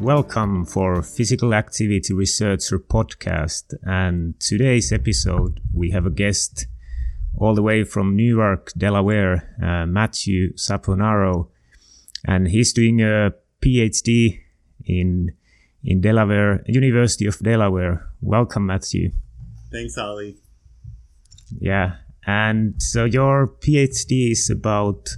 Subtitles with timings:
[0.00, 3.74] Welcome for Physical Activity Researcher podcast.
[3.82, 6.66] And today's episode, we have a guest
[7.36, 11.48] all the way from Newark, Delaware, uh, Matthew Saponaro.
[12.26, 14.40] And he's doing a PhD
[14.86, 15.32] in,
[15.84, 18.08] in Delaware, University of Delaware.
[18.22, 19.10] Welcome, Matthew.
[19.70, 20.38] Thanks, Olli.
[21.58, 21.96] Yeah.
[22.26, 25.10] And so your PhD is about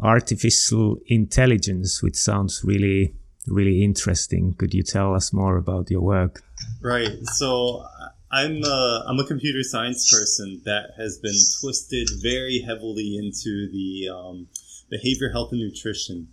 [0.00, 3.14] artificial intelligence, which sounds really
[3.48, 4.54] really interesting.
[4.54, 6.42] Could you tell us more about your work?
[6.80, 7.16] Right.
[7.34, 7.84] So
[8.30, 14.10] I'm a, I'm a computer science person that has been twisted very heavily into the
[14.12, 14.48] um,
[14.90, 16.28] behavior health and nutrition.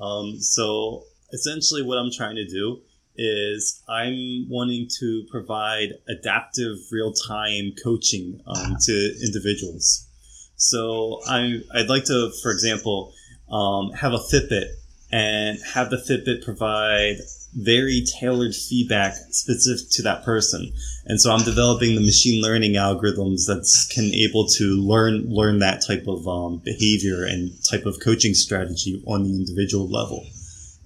[0.00, 2.80] Um, so essentially, what I'm trying to do
[3.16, 10.06] is I'm wanting to provide adaptive real time coaching um, to individuals.
[10.54, 13.12] So I, I'd like to, for example,
[13.50, 14.68] um, have a Fitbit
[15.10, 17.16] and have the Fitbit provide
[17.54, 20.72] very tailored feedback specific to that person.
[21.06, 25.82] And so I'm developing the machine learning algorithms that's can able to learn learn that
[25.86, 30.26] type of um, behavior and type of coaching strategy on the individual level.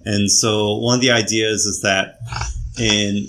[0.05, 2.19] And so one of the ideas is that
[2.79, 3.27] in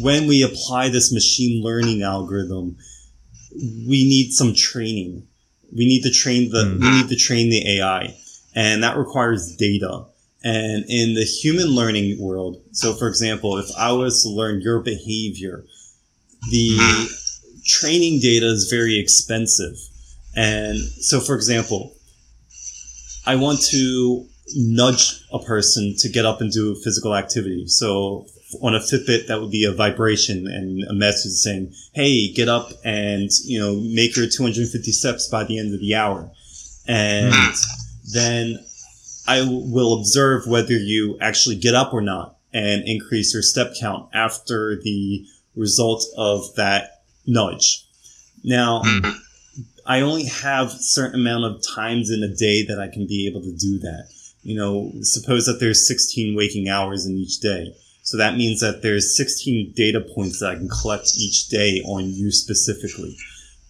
[0.00, 2.76] when we apply this machine learning algorithm,
[3.54, 5.28] we need some training.
[5.74, 6.80] We need to train the mm.
[6.80, 8.16] we need to train the AI
[8.54, 10.04] and that requires data.
[10.44, 14.80] And in the human learning world, so for example, if I was to learn your
[14.80, 15.64] behavior,
[16.50, 17.08] the
[17.64, 19.76] training data is very expensive.
[20.34, 21.94] And so, for example,
[23.26, 27.66] I want to nudge a person to get up and do physical activity.
[27.68, 28.26] So
[28.60, 32.70] on a Fitbit, that would be a vibration and a message saying, Hey, get up
[32.84, 36.30] and, you know, make your 250 steps by the end of the hour.
[36.86, 37.50] And hmm.
[38.04, 38.64] Then
[39.26, 44.08] I will observe whether you actually get up or not and increase your step count
[44.12, 45.24] after the
[45.54, 47.86] result of that nudge.
[48.44, 49.10] Now, mm-hmm.
[49.86, 53.26] I only have a certain amount of times in a day that I can be
[53.26, 54.08] able to do that.
[54.42, 57.74] You know, suppose that there's 16 waking hours in each day.
[58.02, 62.10] So that means that there's 16 data points that I can collect each day on
[62.10, 63.16] you specifically.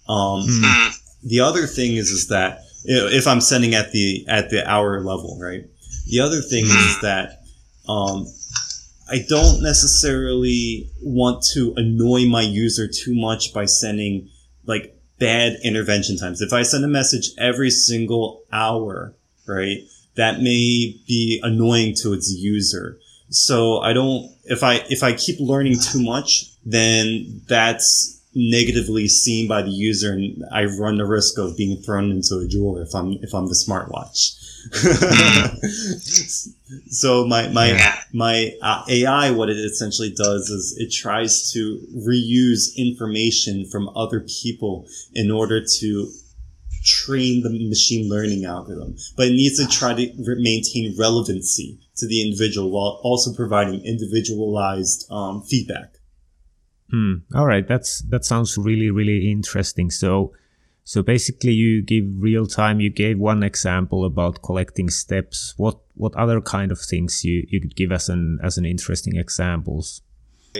[0.08, 1.28] Um, mm-hmm.
[1.28, 5.38] The other thing is, is that if I'm sending at the at the hour level,
[5.40, 5.64] right?
[6.06, 7.42] The other thing is that
[7.88, 8.26] um,
[9.10, 14.30] I don't necessarily want to annoy my user too much by sending
[14.64, 16.40] like bad intervention times.
[16.40, 19.14] If I send a message every single hour,
[19.46, 19.78] right,
[20.16, 22.98] that may be annoying to its user.
[23.28, 29.46] So I don't, if I, if I keep learning too much, then that's negatively seen
[29.46, 32.94] by the user and I run the risk of being thrown into a drawer if
[32.94, 34.38] I'm if I'm the smartwatch.
[36.88, 42.76] so my my my uh, AI what it essentially does is it tries to reuse
[42.76, 46.10] information from other people in order to
[46.84, 52.06] train the machine learning algorithm, but it needs to try to re- maintain relevancy to
[52.06, 55.94] the individual while also providing individualized um, feedback.
[56.92, 57.14] Hmm.
[57.34, 59.90] All right, that's that sounds really really interesting.
[59.90, 60.34] So,
[60.84, 62.80] so basically, you give real time.
[62.80, 65.54] You gave one example about collecting steps.
[65.56, 69.16] What what other kind of things you you could give us an as an interesting
[69.16, 70.02] examples?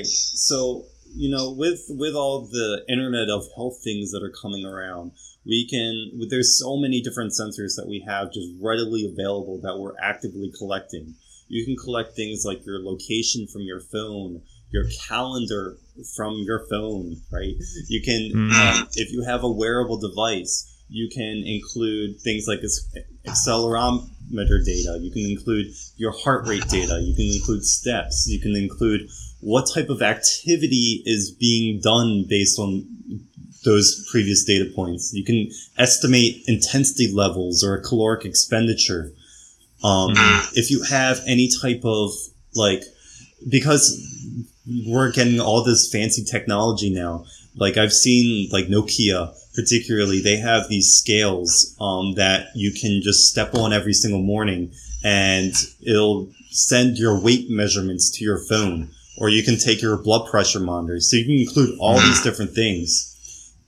[0.05, 5.13] So you know, with with all the Internet of Health things that are coming around,
[5.45, 9.99] we can there's so many different sensors that we have just readily available that we're
[10.03, 11.15] actively collecting.
[11.49, 14.41] You can collect things like your location from your phone,
[14.71, 15.77] your calendar
[16.17, 17.55] from your phone, right?
[17.89, 18.53] You can, mm.
[18.53, 22.61] um, if you have a wearable device, you can include things like
[23.27, 24.99] accelerometer data.
[25.01, 27.01] You can include your heart rate data.
[27.01, 28.27] You can include steps.
[28.29, 29.09] You can include
[29.41, 32.87] what type of activity is being done based on
[33.65, 35.13] those previous data points.
[35.15, 35.49] You can
[35.79, 39.13] estimate intensity levels or a caloric expenditure.
[39.83, 40.53] Um, mm.
[40.57, 42.11] If you have any type of
[42.55, 42.83] like,
[43.49, 43.99] because
[44.87, 47.25] we're getting all this fancy technology now.
[47.57, 53.31] Like I've seen like Nokia particularly, they have these scales um, that you can just
[53.31, 54.73] step on every single morning
[55.05, 60.31] and it'll send your weight measurements to your phone, or you can take your blood
[60.31, 61.01] pressure monitor.
[61.01, 63.09] So you can include all these different things.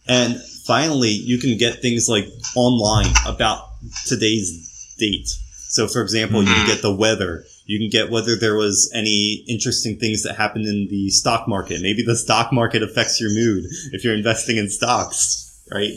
[0.07, 2.27] And finally, you can get things like
[2.57, 3.69] online about
[4.07, 5.29] today's date.
[5.69, 7.45] So for example, you can get the weather.
[7.67, 11.81] You can get whether there was any interesting things that happened in the stock market.
[11.81, 15.93] Maybe the stock market affects your mood if you're investing in stocks, right?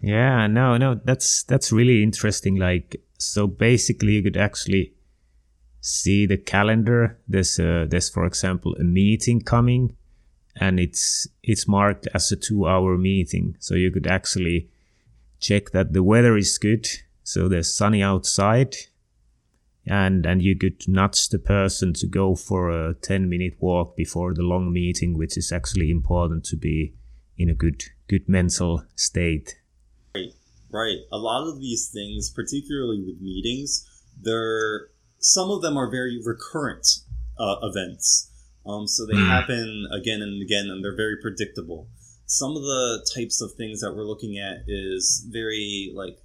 [0.00, 2.56] Yeah, no, no, that's that's really interesting.
[2.56, 4.94] Like, so basically, you could actually
[5.80, 7.18] see the calendar.
[7.26, 9.96] There's a, there's for example a meeting coming,
[10.56, 13.56] and it's it's marked as a two-hour meeting.
[13.58, 14.68] So you could actually
[15.40, 16.88] check that the weather is good.
[17.24, 18.76] So there's sunny outside,
[19.86, 24.42] and and you could nudge the person to go for a 10-minute walk before the
[24.42, 26.94] long meeting, which is actually important to be
[27.36, 29.56] in a good good mental state.
[30.14, 30.32] Right,
[30.70, 30.98] right.
[31.10, 33.88] A lot of these things, particularly with meetings,
[34.20, 34.88] they're
[35.18, 36.86] some of them are very recurrent
[37.38, 38.30] uh, events.
[38.66, 41.88] Um, so they happen again and again, and they're very predictable.
[42.26, 46.18] Some of the types of things that we're looking at is very like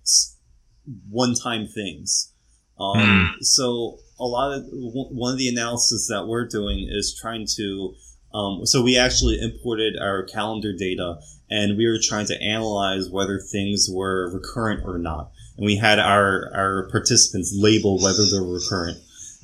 [1.10, 2.34] one-time things.
[2.80, 7.96] Um, So a lot of one of the analysis that we're doing is trying to.
[8.34, 11.20] Um, so we actually imported our calendar data,
[11.50, 15.32] and we were trying to analyze whether things were recurrent or not.
[15.56, 18.98] And we had our our participants label whether they're recurrent,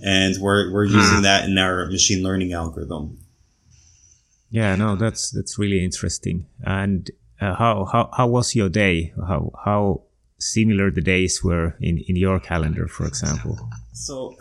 [0.03, 3.17] and we're we're using that in our machine learning algorithm.
[4.49, 6.45] Yeah, no, that's that's really interesting.
[6.63, 7.09] And
[7.41, 9.13] uh, how how how was your day?
[9.27, 10.03] How how
[10.43, 13.57] similar the days were in in your calendar, for example?
[13.93, 14.35] So,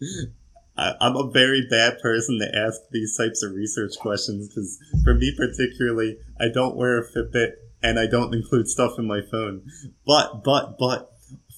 [0.78, 5.14] I, I'm a very bad person to ask these types of research questions because, for
[5.14, 7.52] me particularly, I don't wear a Fitbit
[7.82, 9.62] and I don't include stuff in my phone.
[10.06, 11.12] But, but, but,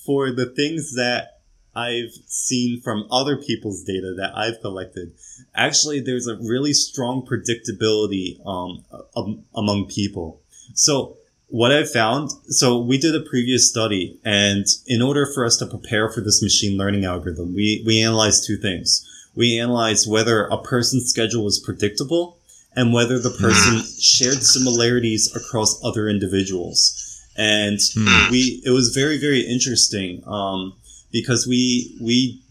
[0.05, 1.41] for the things that
[1.75, 5.13] I've seen from other people's data that I've collected,
[5.55, 8.85] actually, there's a really strong predictability um,
[9.15, 10.41] um, among people.
[10.75, 11.19] So,
[11.49, 15.67] what I found, so we did a previous study, and in order for us to
[15.67, 19.05] prepare for this machine learning algorithm, we, we analyzed two things.
[19.35, 22.39] We analyzed whether a person's schedule was predictable
[22.77, 27.05] and whether the person shared similarities across other individuals.
[27.37, 27.79] And
[28.31, 30.75] we, it was very, very interesting, um,
[31.11, 32.43] because we, we,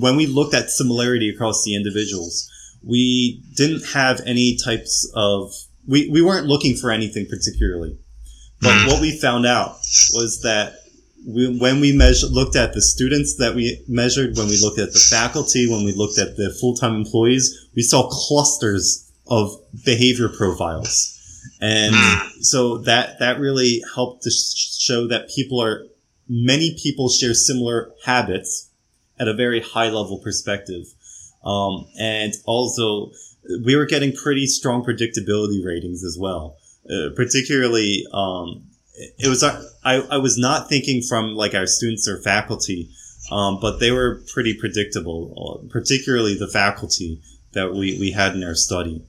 [0.00, 2.50] when we looked at similarity across the individuals,
[2.82, 5.52] we didn't have any types of
[5.86, 7.98] we, we weren't looking for anything particularly.
[8.60, 9.76] But what we found out
[10.14, 10.76] was that
[11.26, 14.92] we, when we measured, looked at the students that we measured, when we looked at
[14.92, 19.50] the faculty, when we looked at the full-time employees, we saw clusters of
[19.84, 21.10] behavior profiles.
[21.60, 21.94] And
[22.40, 25.84] so that, that really helped to sh- show that people are,
[26.28, 28.70] many people share similar habits
[29.18, 30.86] at a very high level perspective.
[31.44, 33.12] Um, and also
[33.64, 36.56] we were getting pretty strong predictability ratings as well.
[36.88, 38.64] Uh, particularly, um,
[39.18, 42.90] it was I, I was not thinking from like our students or faculty,
[43.30, 45.62] um, but they were pretty predictable.
[45.64, 47.20] uh, Particularly the faculty
[47.52, 49.04] that we, we had in our study.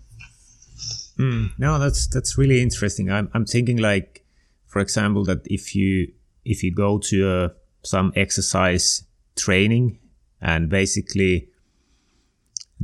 [1.17, 3.11] Mm, no, that's that's really interesting.
[3.11, 4.25] I'm I'm thinking like,
[4.67, 6.11] for example, that if you
[6.43, 7.49] if you go to uh,
[7.83, 9.03] some exercise
[9.35, 9.99] training
[10.41, 11.49] and basically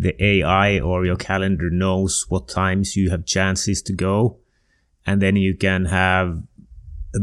[0.02, 4.40] the AI or your calendar knows what times you have chances to go,
[5.06, 6.42] and then you can have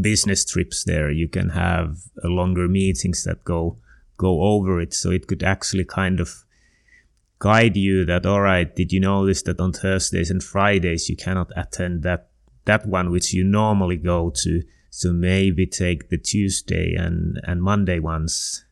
[0.01, 1.11] business trips there.
[1.11, 3.79] You can have uh, longer meetings that go
[4.17, 4.95] go over it.
[4.95, 6.45] So it could actually kind of
[7.41, 11.49] guide you that all right did you notice that on thursdays and fridays you cannot
[11.55, 12.31] attend that
[12.65, 14.63] that one which you normally go to?
[14.91, 18.65] So maybe take the tuesday and and monday ones.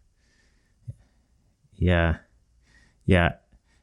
[1.74, 2.18] Yeah.
[3.04, 3.32] Yeah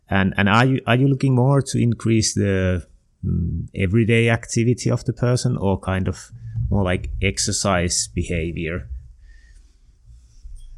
[0.10, 2.86] and and are you are you looking more to increase the
[3.26, 6.32] mm, everyday activity of the person or kind of
[6.70, 8.88] more like exercise behavior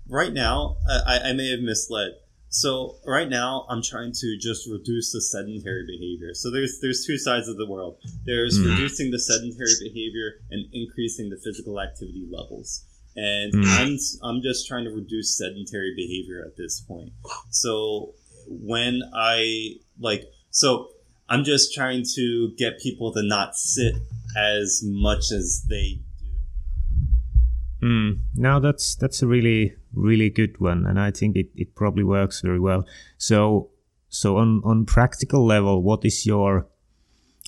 [0.08, 2.12] Right now, I, I may have misled.
[2.50, 6.34] So right now, I'm trying to just reduce the sedentary behavior.
[6.34, 7.98] So there's there's two sides of the world.
[8.26, 12.86] There's reducing the sedentary behavior and increasing the physical activity levels.
[13.16, 17.12] And I'm I'm just trying to reduce sedentary behavior at this point.
[17.50, 18.14] So
[18.48, 20.90] when I like so
[21.28, 23.96] I'm just trying to get people to not sit
[24.38, 27.88] as much as they do.
[27.88, 32.04] Mm, no, that's that's a really really good one, and I think it, it probably
[32.04, 32.86] works very well.
[33.18, 33.70] So
[34.10, 36.68] so on on practical level, what is your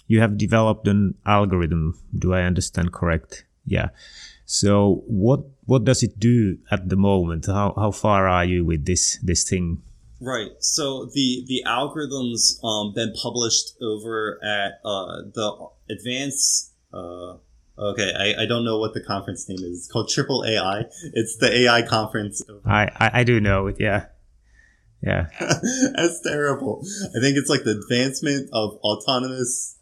[0.08, 2.00] you have developed an algorithm?
[2.18, 3.46] Do I understand correct?
[3.66, 3.90] Yeah.
[4.46, 7.46] So what what does it do at the moment?
[7.46, 9.84] How how far are you with this this thing?
[10.20, 10.52] Right.
[10.60, 16.74] So the the algorithms um, been published over at uh, the advanced.
[16.94, 17.38] Uh,
[17.78, 19.80] okay, I, I don't know what the conference name is.
[19.80, 20.86] It's called Triple AI.
[21.14, 22.42] It's the AI conference.
[22.66, 23.72] I I, I do know.
[23.78, 24.08] Yeah.
[25.04, 25.28] Yeah.
[25.40, 26.84] That's terrible.
[27.16, 29.78] I think it's like the advancement of autonomous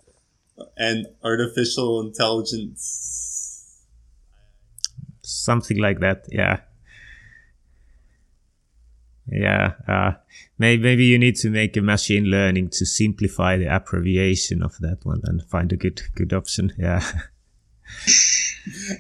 [0.75, 3.81] and artificial intelligence.
[5.21, 6.25] Something like that.
[6.29, 6.59] Yeah.
[9.27, 9.74] Yeah.
[9.88, 10.13] Uh,
[10.58, 15.00] maybe, maybe you need to make a machine learning to simplify the abbreviation of that
[15.03, 16.74] one and find a good, good option.
[16.77, 17.01] Yeah.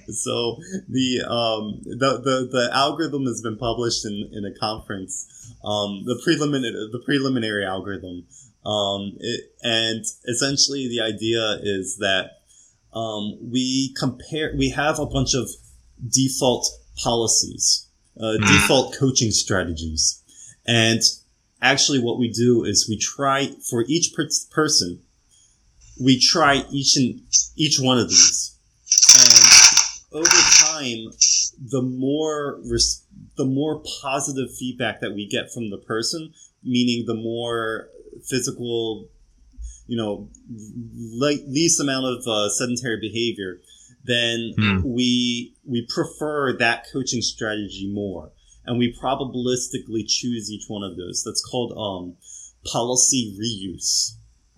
[0.09, 0.57] so
[0.89, 6.19] the um the, the the algorithm has been published in in a conference um the
[6.23, 8.25] preliminary the preliminary algorithm
[8.65, 12.41] um it, and essentially the idea is that
[12.93, 15.49] um we compare we have a bunch of
[16.09, 16.67] default
[17.03, 17.84] policies
[18.19, 20.21] uh, default coaching strategies.
[20.65, 21.01] And
[21.61, 25.01] actually what we do is we try for each per- person
[25.99, 27.21] we try each and
[27.55, 28.57] each one of these.
[29.17, 31.11] And over time,
[31.71, 33.03] the more res-
[33.37, 37.89] the more positive feedback that we get from the person, meaning the more
[38.29, 39.07] physical,
[39.87, 43.59] you know, le- least amount of uh, sedentary behavior,
[44.05, 44.81] then Hmm.
[44.83, 48.31] we we prefer that coaching strategy more,
[48.65, 51.23] and we probabilistically choose each one of those.
[51.23, 52.15] That's called um,
[52.71, 54.13] policy reuse.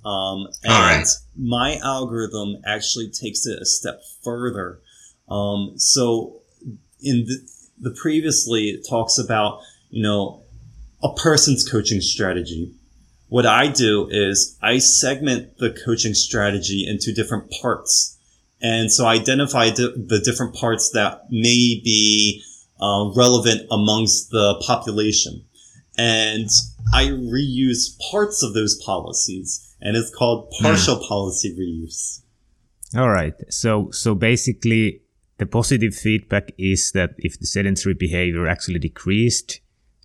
[0.06, 4.80] Um, and my algorithm actually takes it a step further.
[5.28, 6.42] Um, so
[7.02, 7.40] in the,
[7.80, 10.44] the previously it talks about, you know,
[11.04, 12.72] a person's coaching strategy.
[13.28, 18.17] What I do is I segment the coaching strategy into different parts.
[18.62, 22.44] And so I identify di- the different parts that may be
[22.82, 25.44] uh, relevant amongst the population.
[25.98, 26.50] And
[26.94, 32.22] I reuse parts of those policies and it's called partial policy reuse.
[32.96, 33.34] All right.
[33.50, 35.02] So so basically,
[35.38, 39.60] the positive feedback is that if the sedentary behavior actually decreased,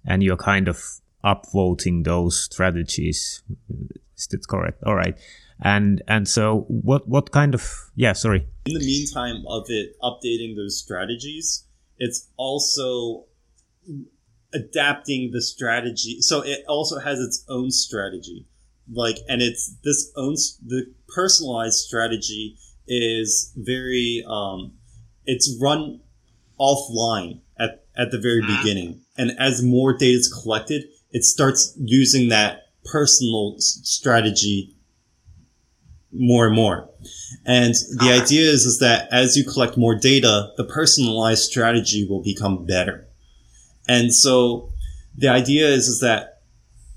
[0.04, 0.82] and you're kind of
[1.25, 3.42] upvoting those strategies,
[4.16, 4.82] is that correct?
[4.85, 5.16] All right.
[5.64, 10.57] And and so what what kind of yeah sorry In the meantime of it updating
[10.57, 11.64] those strategies,
[11.99, 13.26] it's also
[14.52, 16.21] adapting the strategy.
[16.21, 18.47] So it also has its own strategy.
[18.90, 20.35] Like, and it's this own,
[20.66, 24.75] the personalized strategy is very, um,
[25.25, 26.00] it's run
[26.61, 29.00] offline at, at the very beginning.
[29.16, 34.76] And as more data is collected, it starts using that personal strategy
[36.12, 36.88] more and more.
[37.45, 38.23] And the ah.
[38.23, 43.07] idea is, is that as you collect more data, the personalized strategy will become better.
[43.88, 44.71] And so
[45.16, 46.42] the idea is, is that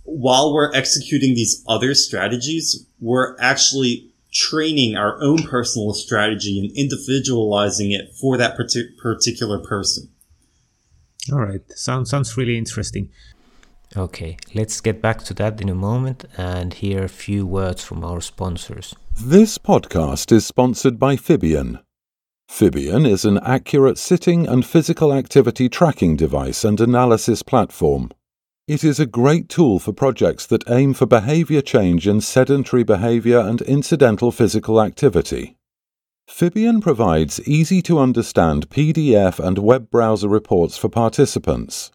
[0.04, 7.92] while we're executing these other strategies, we're actually training our own personal strategy and individualizing
[7.92, 10.10] it for that partic- particular person.
[11.32, 13.10] all right sounds sounds really interesting
[13.98, 18.04] Okay, let's get back to that in a moment and hear a few words from
[18.04, 18.94] our sponsors.
[19.16, 21.80] This podcast is sponsored by Fibion.
[22.50, 28.12] Fibion is an accurate sitting and physical activity tracking device and analysis platform.
[28.68, 33.40] It is a great tool for projects that aim for behavior change in sedentary behavior
[33.40, 35.56] and incidental physical activity.
[36.28, 41.92] Fibion provides easy to understand PDF and web browser reports for participants.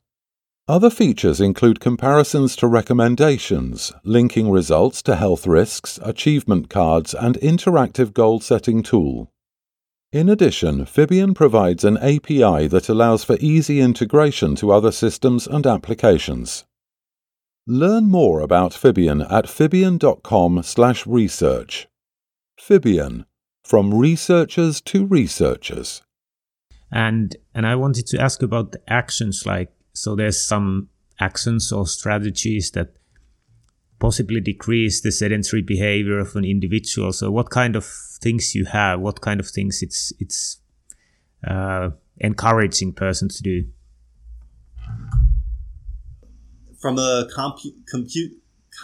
[0.71, 8.13] Other features include comparisons to recommendations, linking results to health risks, achievement cards, and interactive
[8.13, 9.33] goal setting tool.
[10.13, 15.67] In addition, Fibion provides an API that allows for easy integration to other systems and
[15.67, 16.65] applications.
[17.67, 21.89] Learn more about Fibion at fibion.com/research.
[22.61, 23.25] Fibion,
[23.65, 26.03] from researchers to researchers.
[26.93, 31.87] and and i wanted to ask about the actions like so there's some actions or
[31.87, 32.95] strategies that
[33.99, 37.13] possibly decrease the sedentary behavior of an individual.
[37.13, 37.85] So what kind of
[38.21, 40.59] things you have what kind of things it's it's
[41.47, 43.65] uh, encouraging person to do?
[46.79, 48.33] From a compu- compute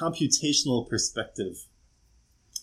[0.00, 1.54] computational perspective,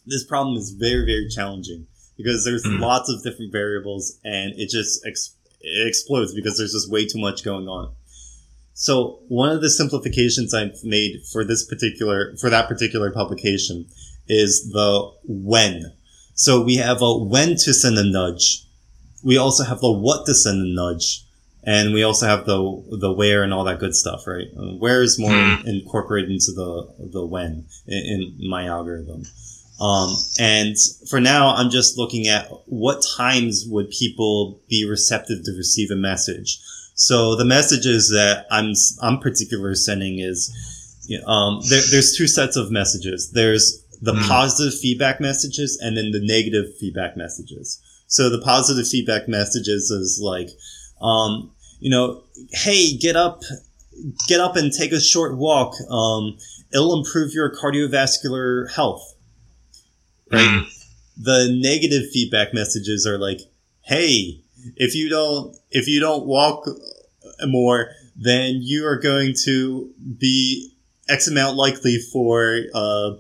[0.05, 5.03] this problem is very very challenging because there's lots of different variables and it just
[5.05, 7.93] ex- it explodes because there's just way too much going on.
[8.74, 13.88] So one of the simplifications I've made for this particular for that particular publication
[14.27, 15.94] is the when.
[16.36, 18.65] So we have a when to send a nudge.
[19.24, 21.24] We also have the what to send a nudge.
[21.65, 22.58] and we also have the
[23.00, 24.48] the where and all that good stuff, right?
[24.58, 25.65] Uh, where is more mm.
[25.65, 29.24] incorporated into the the when in, in my algorithm.
[29.80, 30.75] Um, and
[31.10, 35.96] for now, I'm just looking at what times would people be receptive to receive a
[35.96, 36.60] message.
[36.95, 40.51] So the messages that I'm I'm particularly sending is,
[41.25, 43.31] um, there, there's two sets of messages.
[43.31, 44.27] There's the mm.
[44.27, 47.81] positive feedback messages and then the negative feedback messages.
[48.07, 50.50] So the positive feedback messages is like,
[51.01, 53.41] um, you know, hey, get up,
[54.27, 55.73] get up and take a short walk.
[55.89, 56.38] Um,
[56.73, 59.15] it'll improve your cardiovascular health.
[60.31, 60.47] Right.
[60.47, 60.65] Mm.
[61.17, 63.39] The negative feedback messages are like,
[63.81, 64.42] hey,
[64.75, 66.67] if you don't, if you don't walk
[67.46, 70.74] more, then you are going to be
[71.10, 73.12] X amount likely for, uh,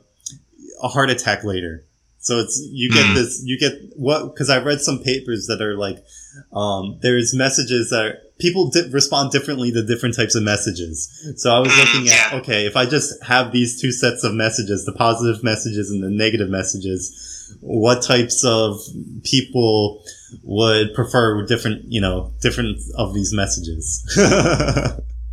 [0.83, 1.85] a heart attack later.
[2.23, 3.15] So it's you get mm.
[3.15, 6.05] this you get what because I've read some papers that are like
[6.53, 11.33] um, there's messages that people di- respond differently to different types of messages.
[11.35, 14.33] So I was hmm, looking at okay if I just have these two sets of
[14.33, 18.79] messages, the positive messages and the negative messages, what types of
[19.23, 20.01] people
[20.43, 24.03] would prefer different you know different of these messages.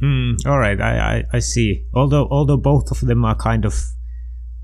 [0.02, 1.87] mm, all right, I, I I see.
[1.95, 3.75] Although although both of them are kind of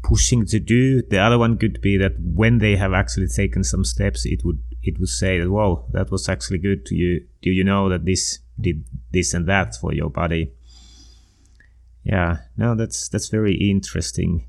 [0.07, 1.03] pushing to do.
[1.03, 4.63] The other one could be that when they have actually taken some steps, it would
[4.83, 7.27] it would say that, "Whoa, that was actually good to you.
[7.43, 10.53] Do you know that this did this and that for your body?"
[12.05, 14.47] Yeah, no, that's that's very interesting.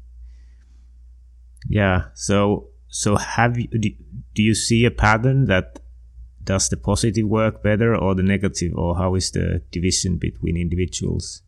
[1.67, 3.89] Yeah, so so have you do,
[4.33, 5.79] do you see a pattern that
[6.43, 11.43] does the positive work better or the negative, or how is the division between individuals?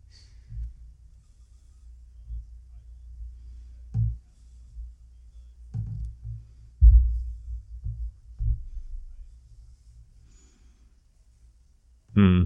[12.13, 12.43] Hmm.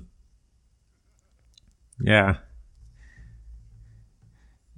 [2.00, 2.38] Yeah.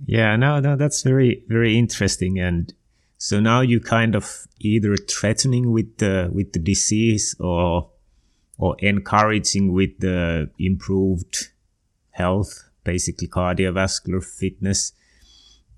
[0.05, 2.39] Yeah, no, no, that's very, very interesting.
[2.39, 2.73] And
[3.17, 7.89] so now you kind of either threatening with the with the disease or
[8.57, 11.49] or encouraging with the improved
[12.11, 14.93] health, basically cardiovascular fitness.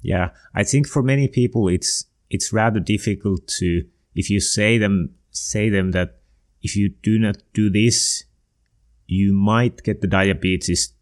[0.02, 5.16] Yeah, I think for many people it's it's rather difficult to if you say them
[5.32, 6.18] say them that
[6.62, 8.26] if you do not do this,
[9.06, 10.94] you might get the diabetes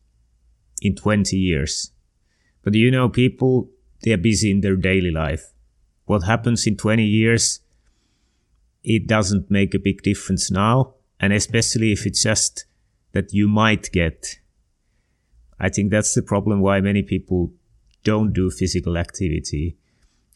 [0.82, 1.92] in 20 years.
[2.64, 3.70] But you know, people,
[4.04, 5.55] they are busy in their daily life.
[6.06, 7.60] What happens in 20 years,
[8.84, 10.94] it doesn't make a big difference now.
[11.20, 12.66] And especially if it's just
[13.14, 14.40] that you might get.
[15.60, 17.54] I think that's the problem why many people
[18.04, 19.78] don't do physical activity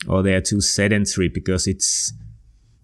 [0.07, 2.13] or they are too sedentary because it's,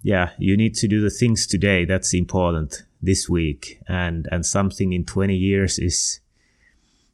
[0.03, 1.85] yeah, you need to do the things today.
[1.85, 6.19] That's important this week and and something in 20 years is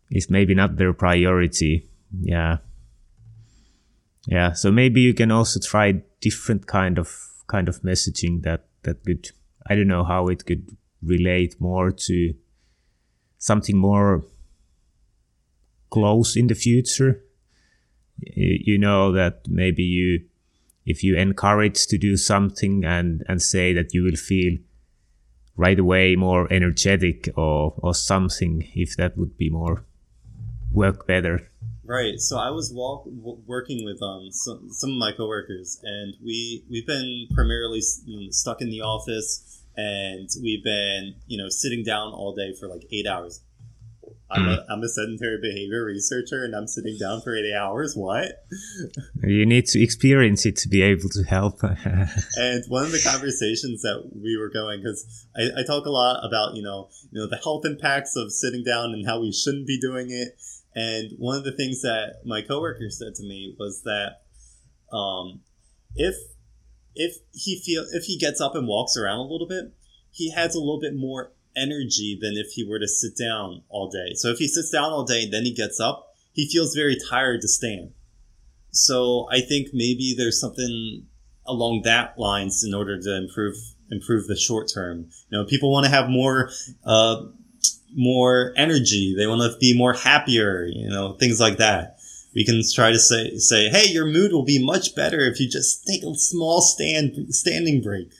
[0.09, 1.85] is maybe not their priority
[2.21, 2.57] yeah
[4.27, 7.09] yeah so maybe you can also try different kind of
[7.47, 9.31] kind of messaging that that could
[9.67, 12.33] i don't know how it could relate more to
[13.37, 14.23] something more
[15.89, 17.23] close in the future.
[18.23, 20.25] You know that maybe you
[20.85, 24.57] if you encourage to do something and and say that you will feel
[25.55, 29.83] right away more energetic or or something if that would be more
[30.71, 31.50] work better
[31.91, 36.15] right so i was walk, w- working with um some, some of my coworkers and
[36.23, 42.13] we we've been primarily stuck in the office and we've been you know sitting down
[42.13, 43.41] all day for like eight hours
[44.33, 47.95] I'm a, I'm a sedentary behavior researcher and I'm sitting down for eight hours.
[47.95, 48.45] What?
[49.23, 51.61] You need to experience it to be able to help.
[51.63, 56.25] and one of the conversations that we were going, because I, I talk a lot
[56.25, 59.67] about, you know, you know, the health impacts of sitting down and how we shouldn't
[59.67, 60.39] be doing it.
[60.75, 64.21] And one of the things that my coworker said to me was that,
[64.95, 65.41] um,
[65.95, 66.15] if,
[66.95, 69.73] if he feel, if he gets up and walks around a little bit,
[70.11, 73.89] he has a little bit more energy than if he were to sit down all
[73.89, 74.13] day.
[74.15, 76.97] So if he sits down all day and then he gets up, he feels very
[77.09, 77.91] tired to stand.
[78.71, 81.05] So I think maybe there's something
[81.45, 83.55] along that lines in order to improve
[83.89, 85.09] improve the short term.
[85.29, 86.49] You know, people want to have more
[86.85, 87.23] uh,
[87.95, 89.13] more energy.
[89.17, 90.65] They want to be more happier.
[90.65, 91.97] You know, things like that.
[92.33, 95.49] We can try to say say, hey, your mood will be much better if you
[95.49, 98.11] just take a small stand standing break.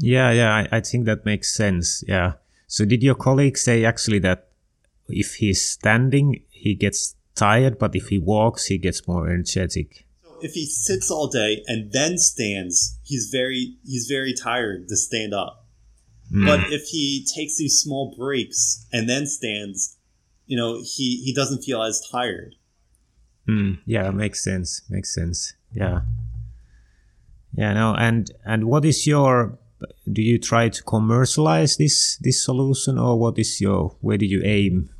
[0.00, 2.02] Yeah, yeah, I, I think that makes sense.
[2.08, 2.34] Yeah.
[2.66, 4.48] So did your colleague say actually that
[5.08, 10.06] if he's standing, he gets tired, but if he walks, he gets more energetic?
[10.22, 14.96] So if he sits all day and then stands, he's very he's very tired to
[14.96, 15.61] stand up.
[16.30, 16.46] Mm.
[16.46, 19.98] But if he takes these small breaks and then stands,
[20.46, 22.54] you know, he, he doesn't feel as tired.
[23.48, 23.78] Mm.
[23.86, 24.82] Yeah, makes sense.
[24.88, 25.54] Makes sense.
[25.72, 26.02] Yeah.
[27.54, 29.58] Yeah, no, and and what is your
[30.10, 34.42] do you try to commercialize this this solution or what is your where do you
[34.44, 34.90] aim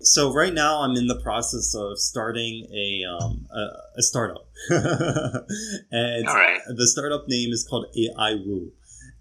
[0.00, 6.26] so right now i'm in the process of starting a um, a, a startup and
[6.26, 8.72] the startup name is called ai woo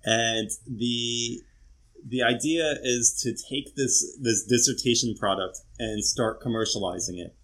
[0.06, 1.42] and the
[2.06, 7.36] the idea is to take this this dissertation product and start commercializing it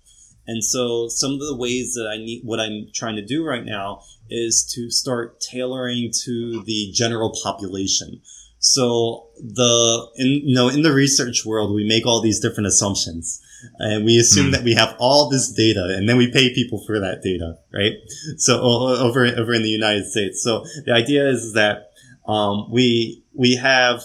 [0.50, 3.64] and so some of the ways that I need, what I'm trying to do right
[3.64, 8.20] now is to start tailoring to the general population.
[8.58, 13.40] So the, in, you know, in the research world, we make all these different assumptions
[13.78, 14.52] and we assume mm.
[14.54, 17.94] that we have all this data and then we pay people for that data, right?
[18.38, 20.42] So over, over in the United States.
[20.42, 21.89] So the idea is that,
[22.30, 24.04] um, we, we have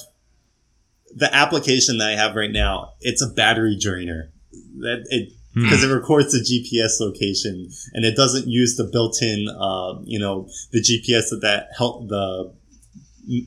[1.15, 2.95] the application that I have right now.
[3.01, 4.31] It's a battery drainer
[4.79, 5.91] that it because hmm.
[5.91, 10.81] it records the GPS location and it doesn't use the built-in, uh, you know, the
[10.81, 12.53] GPS that that help the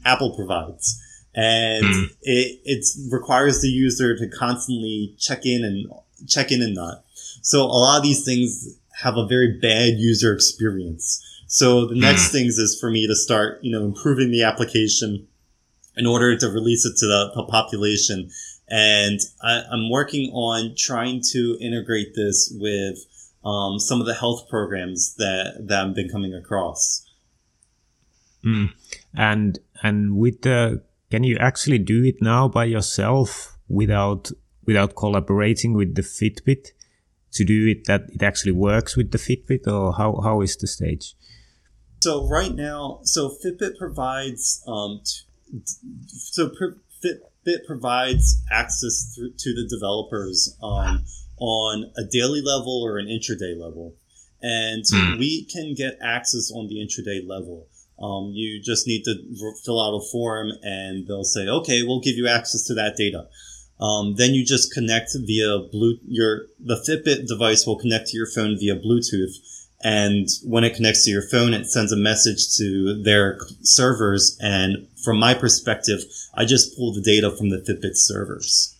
[0.06, 1.02] Apple provides,
[1.36, 2.06] and mm.
[2.24, 5.88] it it requires the user to constantly check in and
[6.28, 7.04] check in and not.
[7.42, 11.24] So a lot of these things have a very bad user experience.
[11.48, 12.32] So the next mm.
[12.34, 15.28] things is for me to start, you know, improving the application
[15.96, 18.30] in order to release it to the, the population
[18.70, 22.98] and I, am working on trying to integrate this with
[23.46, 27.06] um, some of the health programs that that I've been coming across.
[28.44, 28.74] Mm.
[29.16, 34.32] And and with the can you actually do it now by yourself without
[34.66, 36.72] without collaborating with the Fitbit
[37.32, 40.68] to do it that it actually works with the Fitbit or how, how is the
[40.68, 41.16] stage?
[42.00, 45.22] So right now, so Fitbit provides um, t-
[46.08, 46.52] so
[47.02, 51.04] Fit, Fitbit provides access through, to the developers um,
[51.40, 53.96] on a daily level or an intraday level.
[54.42, 55.18] And mm.
[55.18, 57.68] we can get access on the intraday level.
[58.00, 59.16] Um, you just need to
[59.66, 63.28] fill out a form and they'll say, okay, we'll give you access to that data.
[63.80, 68.28] Um, then you just connect via blue, your, the Fitbit device will connect to your
[68.28, 69.36] phone via Bluetooth
[69.84, 74.38] and when it connects to your phone, it sends a message to their servers.
[74.42, 76.02] And from my perspective,
[76.34, 78.76] I just pull the data from the Fitbit servers.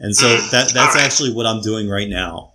[0.00, 0.50] And so mm.
[0.50, 2.54] that, that's actually what I'm doing right now.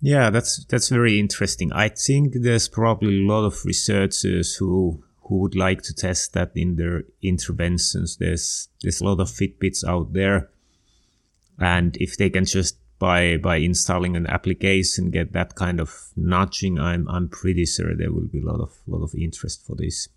[0.00, 1.72] Yeah, that's that's very interesting.
[1.72, 6.52] I think there's probably a lot of researchers who who would like to test that
[6.54, 8.18] in their interventions.
[8.18, 10.50] There's there's a lot of Fitbits out there,
[11.58, 16.78] and if they can just by by installing an application get that kind of nudging
[16.78, 20.08] i'm i'm pretty sure there will be a lot of lot of interest for this.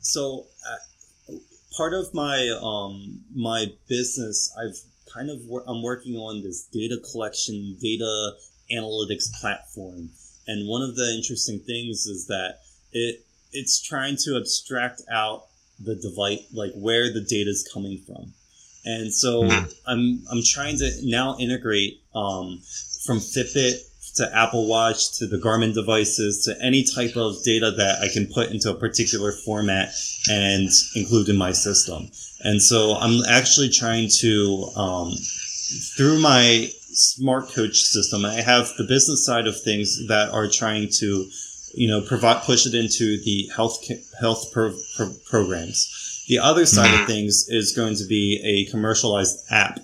[0.00, 1.34] So uh,
[1.76, 4.78] part of my um my business i've
[5.12, 8.32] kind of wor- i'm working on this data collection data
[8.72, 10.10] analytics platform.
[10.48, 12.60] And one of the interesting things is that
[12.92, 15.46] it it's trying to abstract out
[15.78, 18.32] the device like where the data is coming from
[18.86, 19.74] and so mm.
[19.86, 22.60] I'm I'm trying to now integrate um,
[23.04, 23.74] from Fitbit
[24.16, 28.26] to Apple Watch to the Garmin devices to any type of data that I can
[28.26, 29.90] put into a particular format
[30.30, 32.08] and include in my system.
[32.40, 35.12] And so I'm actually trying to um,
[35.96, 40.88] through my smart coach system, I have the business side of things that are trying
[41.00, 41.28] to
[41.74, 43.84] you know provide push it into the health
[44.18, 45.92] health pro, pro, programs
[46.28, 47.06] the other side of mm-hmm.
[47.06, 49.80] things is going to be a commercialized app.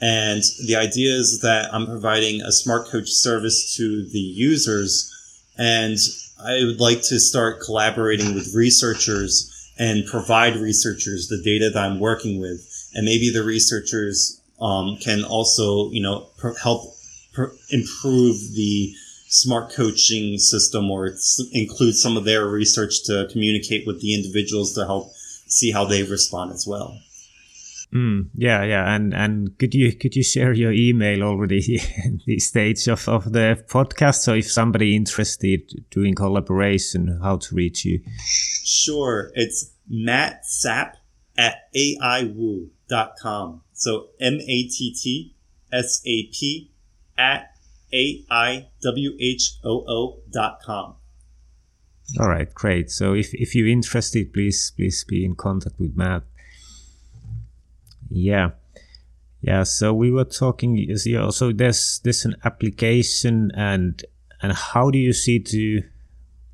[0.00, 5.12] And the idea is that I'm providing a smart coach service to the users.
[5.58, 5.98] And
[6.42, 9.46] I would like to start collaborating with researchers
[9.78, 12.66] and provide researchers the data that I'm working with.
[12.94, 16.94] And maybe the researchers um, can also, you know, pr- help
[17.32, 18.94] pr- improve the
[19.28, 21.14] smart coaching system or
[21.52, 25.12] include some of their research to communicate with the individuals to help
[25.50, 26.98] see how they respond as well.
[27.92, 32.38] Mm, yeah, yeah, and and could you could you share your email already in the
[32.38, 34.22] stage of, of the podcast?
[34.22, 38.00] So if somebody interested doing collaboration, how to reach you?
[38.64, 40.94] Sure, it's Matt Sapp
[41.36, 43.62] at aiwhoo.com.
[43.72, 45.34] So M A T T
[45.72, 46.70] S A P
[47.18, 47.50] at
[47.92, 50.94] A I W H O O dot com.
[52.18, 52.90] All right, great.
[52.90, 56.24] So if, if you're interested, please please be in contact with Matt.
[58.10, 58.50] Yeah,
[59.40, 59.62] yeah.
[59.62, 60.96] So we were talking.
[60.96, 64.04] So there's there's an application, and
[64.42, 65.82] and how do you see to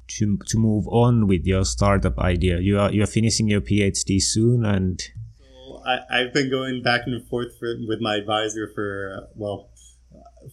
[0.08, 2.58] to to move on with your startup idea?
[2.58, 5.02] You are you are finishing your PhD soon, and
[5.86, 9.70] I, I've been going back and forth for, with my advisor for well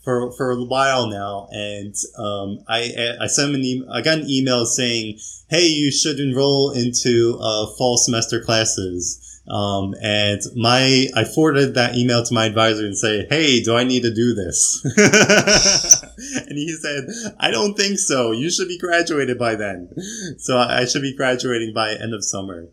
[0.04, 3.90] for for a while now, and um, I I sent him an email.
[3.92, 9.94] I got an email saying, "Hey, you should enroll into uh, fall semester classes." Um,
[10.02, 14.04] and my I forwarded that email to my advisor and say, "Hey, do I need
[14.04, 14.82] to do this?"
[16.48, 17.04] and he said,
[17.40, 18.32] "I don't think so.
[18.32, 19.90] You should be graduated by then.
[20.38, 22.70] So I should be graduating by end of summer."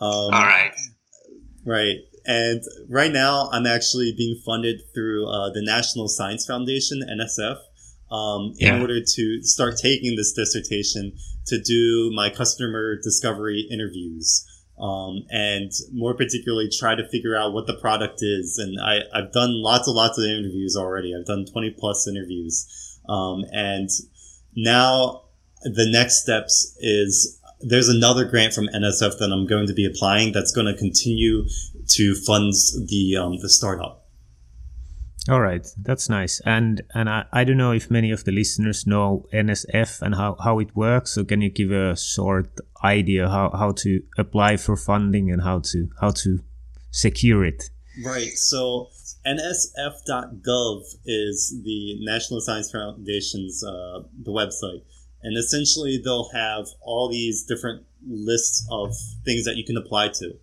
[0.00, 0.72] Um, All right.
[1.64, 1.96] Right.
[2.28, 7.56] And right now, I'm actually being funded through uh, the National Science Foundation, NSF,
[8.12, 8.80] um, in yeah.
[8.80, 14.44] order to start taking this dissertation to do my customer discovery interviews.
[14.78, 18.58] Um, and more particularly, try to figure out what the product is.
[18.58, 21.16] And I, I've done lots and lots of interviews already.
[21.18, 23.00] I've done 20 plus interviews.
[23.08, 23.88] Um, and
[24.54, 25.22] now
[25.62, 30.32] the next steps is there's another grant from NSF that I'm going to be applying
[30.32, 31.46] that's going to continue
[31.88, 32.52] to fund
[32.86, 34.06] the um, the startup.
[35.28, 36.40] All right, that's nice.
[36.46, 40.36] And and I, I don't know if many of the listeners know NSF and how,
[40.42, 41.12] how it works.
[41.12, 42.48] So can you give a short
[42.82, 46.40] idea how, how to apply for funding and how to how to
[46.90, 47.70] secure it?
[48.04, 48.32] Right.
[48.32, 48.88] So
[49.26, 54.82] nsf.gov is the National Science Foundation's uh, the website
[55.22, 60.34] and essentially they'll have all these different lists of things that you can apply to.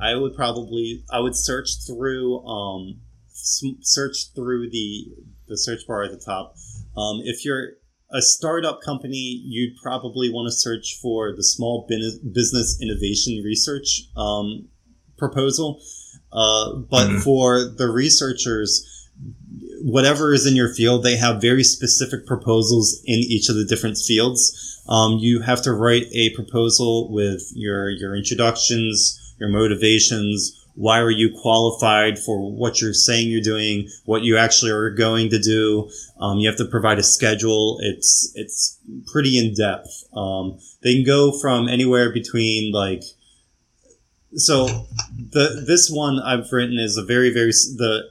[0.00, 3.00] I would probably I would search through um,
[3.32, 5.06] search through the
[5.48, 6.56] the search bar at the top.
[6.96, 7.72] Um, if you're
[8.10, 14.68] a startup company, you'd probably want to search for the Small Business Innovation Research um,
[15.18, 15.80] proposal.
[16.32, 17.18] Uh, but mm-hmm.
[17.18, 19.08] for the researchers,
[19.82, 23.96] whatever is in your field, they have very specific proposals in each of the different
[23.96, 24.82] fields.
[24.88, 30.64] Um, you have to write a proposal with your your introductions, your motivations.
[30.74, 33.88] Why are you qualified for what you're saying you're doing?
[34.04, 35.90] What you actually are going to do?
[36.20, 37.78] Um, you have to provide a schedule.
[37.80, 40.04] It's it's pretty in depth.
[40.14, 43.02] Um, they can go from anywhere between like
[44.34, 44.66] so
[45.30, 48.10] the this one I've written is a very very the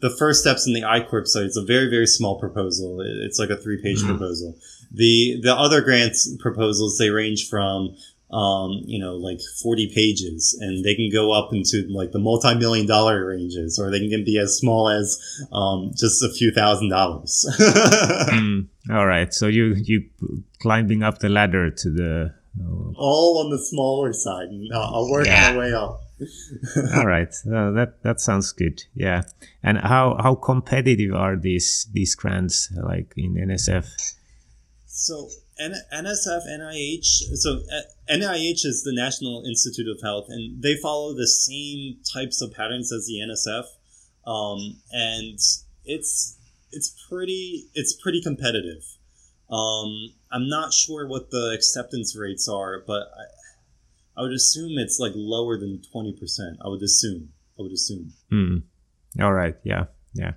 [0.00, 1.44] the first steps in the I-Corps site.
[1.44, 3.00] It's a very, very small proposal.
[3.00, 4.16] It's like a three-page mm-hmm.
[4.16, 4.56] proposal.
[4.92, 7.96] The the other grants proposals they range from
[8.30, 12.86] um, you know like 40 pages, and they can go up into like the multi-million
[12.86, 15.18] dollar ranges, or they can be as small as
[15.52, 17.46] um, just a few thousand dollars.
[17.58, 20.04] mm, all right, so you you
[20.60, 24.48] climbing up the ladder to the uh, all on the smaller side.
[24.74, 25.52] I'll work yeah.
[25.52, 26.02] my way up.
[26.96, 28.82] All right, uh, that that sounds good.
[28.94, 29.22] Yeah,
[29.62, 33.86] and how how competitive are these these grants like in NSF?
[34.86, 35.28] So
[35.60, 37.34] NSF, NIH.
[37.34, 42.40] So uh, NIH is the National Institute of Health, and they follow the same types
[42.40, 43.64] of patterns as the NSF,
[44.30, 45.38] um, and
[45.84, 46.38] it's
[46.70, 48.82] it's pretty it's pretty competitive.
[49.50, 54.98] Um, I'm not sure what the acceptance rates are, but I, I would assume it's
[54.98, 56.12] like lower than 20%.
[56.62, 57.30] I would assume.
[57.58, 58.12] I would assume.
[58.30, 58.62] Mm.
[59.20, 59.56] All right.
[59.64, 59.86] Yeah.
[60.12, 60.32] Yeah.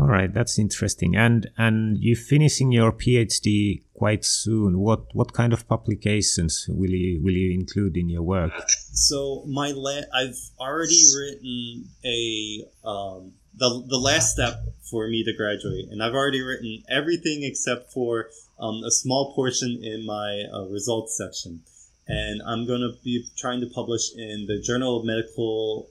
[0.00, 1.16] All right, that's interesting.
[1.16, 4.78] And and you finishing your PhD quite soon.
[4.78, 8.52] What what kind of publications will you will you include in your work?
[8.92, 14.54] So my la- I've already written a um, the the last step
[14.90, 19.80] for me to graduate, and I've already written everything except for um, a small portion
[19.82, 21.62] in my uh, results section
[22.08, 25.90] and I'm going to be trying to publish in the Journal of Medical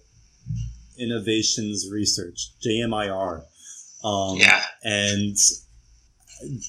[0.98, 3.44] Innovations Research, JMIR.
[4.04, 4.62] Um, yeah.
[4.84, 5.36] And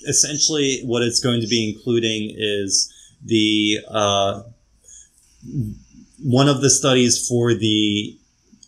[0.06, 2.92] essentially, what it's going to be including is
[3.24, 4.42] the uh,
[6.22, 8.18] one of the studies for the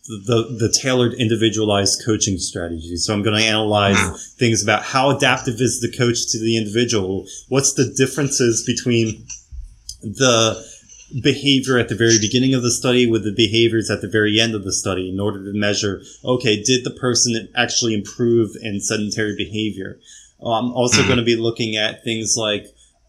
[0.07, 2.97] the, the tailored individualized coaching strategy.
[2.97, 4.15] So I'm going to analyze wow.
[4.37, 7.27] things about how adaptive is the coach to the individual.
[7.47, 9.25] What's the differences between
[10.01, 10.65] the
[11.21, 14.55] behavior at the very beginning of the study with the behaviors at the very end
[14.55, 19.35] of the study in order to measure, okay, did the person actually improve in sedentary
[19.35, 19.99] behavior?
[20.39, 22.65] I'm also going to be looking at things like,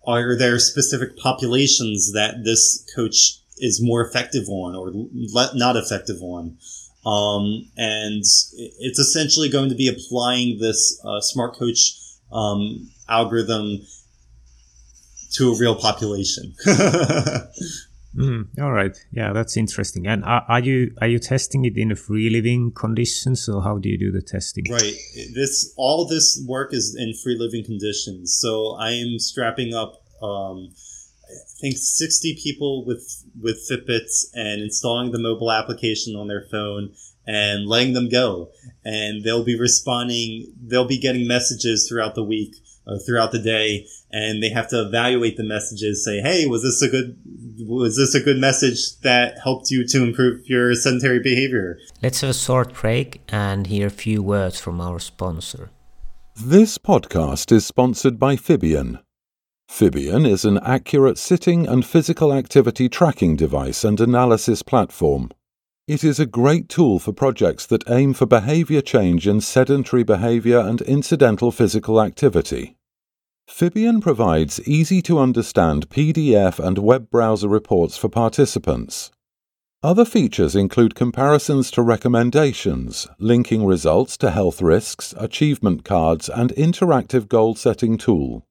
[0.07, 4.93] are there specific populations that this coach is more effective on or
[5.55, 6.59] not effective on?
[7.07, 11.95] Um, and it's essentially going to be applying this uh, smart coach
[12.31, 13.81] um, algorithm
[15.35, 16.55] to a real population.
[18.17, 18.97] Mm, all right.
[19.11, 20.07] Yeah, that's interesting.
[20.07, 23.79] And are, are, you are you testing it in a free living conditions, or how
[23.79, 24.65] do you do the testing?
[24.71, 24.95] Right.
[25.35, 28.37] This all this work is in free living conditions.
[28.39, 30.69] So I am strapping up um,
[31.25, 36.93] I think 60 people with with Fitbits and installing the mobile application on their phone
[37.27, 38.51] and letting them go.
[38.85, 43.87] And they'll be responding, they'll be getting messages throughout the week, uh, throughout the day,
[44.13, 47.19] and they have to evaluate the messages, say, hey, was this a good,
[47.67, 51.79] was this a good message that helped you to improve your sedentary behavior?
[52.03, 55.71] Let's have a short break and hear a few words from our sponsor.
[56.37, 59.01] This podcast is sponsored by Fibion.
[59.71, 65.31] Fibion is an accurate sitting and physical activity tracking device and analysis platform.
[65.89, 70.59] It is a great tool for projects that aim for behavior change in sedentary behavior
[70.59, 72.77] and incidental physical activity.
[73.49, 79.11] Fibion provides easy to understand PDF and web browser reports for participants.
[79.83, 87.29] Other features include comparisons to recommendations, linking results to health risks, achievement cards, and interactive
[87.29, 88.47] goal setting tool.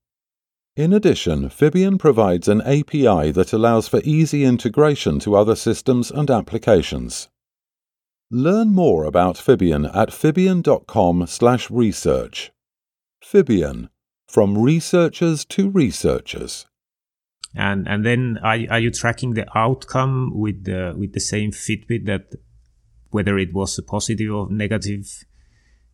[0.75, 6.29] In addition, Fibion provides an API that allows for easy integration to other systems and
[6.29, 7.29] applications.
[8.29, 12.51] Learn more about Fibion at fibion.com/research.
[13.21, 13.89] Fibion,
[14.31, 16.65] from researchers to researchers.
[17.53, 22.05] And and then are are you tracking the outcome with the with the same Fitbit
[22.05, 22.35] that
[23.09, 25.25] whether it was a positive or negative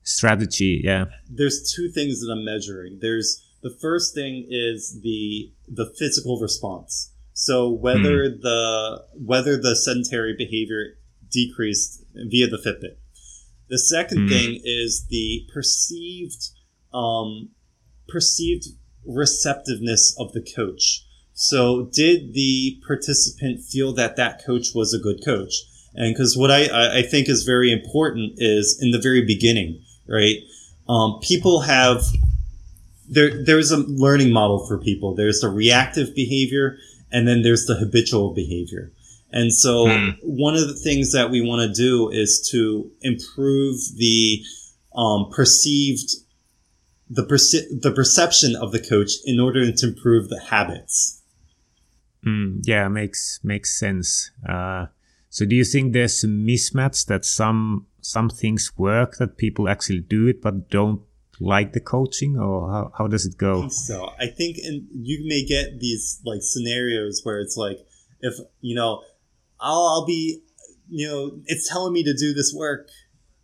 [0.04, 0.82] strategy?
[0.84, 1.06] Yeah.
[1.28, 3.00] There's two things that I'm measuring.
[3.02, 7.13] There's the first thing is the the physical response.
[7.34, 8.41] So whether mm.
[8.41, 10.97] the whether the sedentary behavior
[11.32, 12.97] decreased via the Fitbit.
[13.69, 14.30] The second mm.
[14.30, 16.52] thing is the perceived
[16.93, 17.50] um,
[18.08, 18.67] perceived
[19.06, 21.06] receptiveness of the coach.
[21.34, 25.54] So did the participant feel that that coach was a good coach?
[25.93, 30.38] And because what I, I think is very important is in the very beginning, right?
[30.89, 32.04] Um, people have
[33.10, 35.15] there there's a learning model for people.
[35.15, 36.78] There's the reactive behavior
[37.12, 38.91] and then there's the habitual behavior.
[39.32, 40.17] And so mm.
[40.22, 44.43] one of the things that we want to do is to improve the
[44.96, 46.10] um, perceived
[47.10, 51.22] the perce- the perception of the coach in order to improve the habits.
[52.26, 54.32] Mm, yeah, makes makes sense.
[54.48, 54.88] Uh,
[55.30, 60.00] so do you think there's a mismatch that some some things work that people actually
[60.00, 61.02] do it but don't
[61.39, 63.67] like the coaching or how, how does it go?
[63.70, 67.78] so I think and you may get these like scenarios where it's like
[68.22, 69.04] if you know
[69.60, 70.41] I'll, I'll be,
[70.89, 72.89] you know, it's telling me to do this work,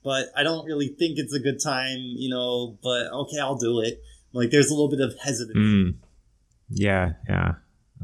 [0.04, 3.80] but I don't really think it's a good time, you know, but okay, I'll do
[3.80, 4.02] it.
[4.34, 5.60] Like there's a little bit of hesitancy.
[5.60, 5.96] Mm.
[6.70, 7.54] Yeah, yeah.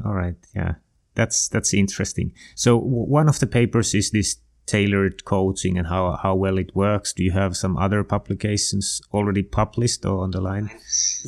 [0.04, 0.74] All right, yeah.
[1.14, 2.32] That's that's interesting.
[2.54, 4.36] So w- one of the papers is this
[4.66, 7.12] tailored coaching and how, how well it works.
[7.12, 10.70] Do you have some other publications already published or on the line?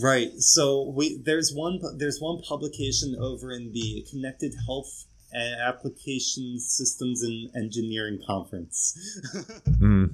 [0.01, 0.31] Right.
[0.39, 7.51] So we there's one there's one publication over in the Connected Health application systems and
[7.57, 8.97] engineering conference.
[9.69, 10.11] mm.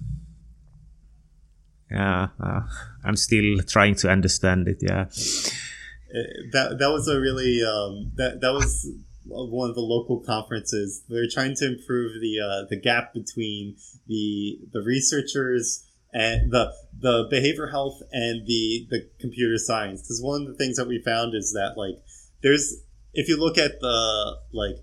[1.90, 2.60] Yeah, uh,
[3.04, 4.78] I'm still trying to understand it.
[4.80, 8.88] Yeah, uh, that that was a really um, that that was
[9.24, 11.02] one of the local conferences.
[11.08, 17.26] They're trying to improve the uh, the gap between the the researchers and the the
[17.30, 20.02] behavior health and the the computer science.
[20.02, 22.02] Because one of the things that we found is that like
[22.42, 22.82] there's
[23.14, 24.76] if you look at the like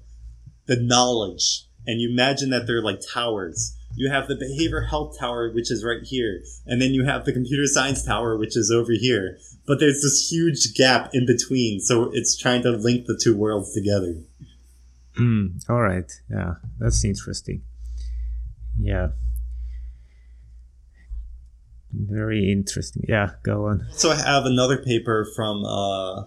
[0.68, 5.52] the knowledge and you imagine that they're like towers you have the behavior health tower
[5.52, 8.92] which is right here and then you have the computer science tower which is over
[8.92, 9.38] here.
[9.66, 13.74] But there's this huge gap in between so it's trying to link the two worlds
[13.74, 14.16] together.
[15.20, 16.12] Mm, all right.
[16.30, 17.64] Yeah that's interesting.
[18.80, 19.10] Yeah.
[21.92, 23.06] Very interesting.
[23.08, 23.88] Yeah go on.
[23.92, 26.24] So i have another paper from uh,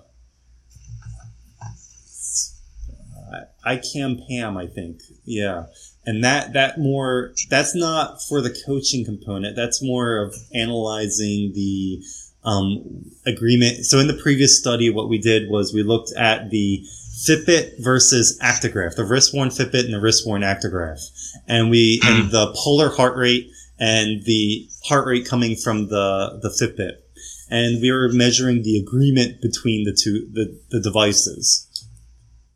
[3.68, 5.00] ICAMPAM, I think.
[5.24, 5.66] Yeah.
[6.08, 9.54] And that, that more, that's not for the coaching component.
[9.56, 12.02] That's more of analyzing the,
[12.44, 13.84] um, agreement.
[13.84, 16.82] So in the previous study, what we did was we looked at the
[17.28, 21.00] Fitbit versus Actigraph, the wrist worn Fitbit and the wrist worn Actigraph.
[21.46, 26.48] And we, and the polar heart rate and the heart rate coming from the, the
[26.48, 27.02] Fitbit.
[27.50, 31.66] And we were measuring the agreement between the two, the, the devices.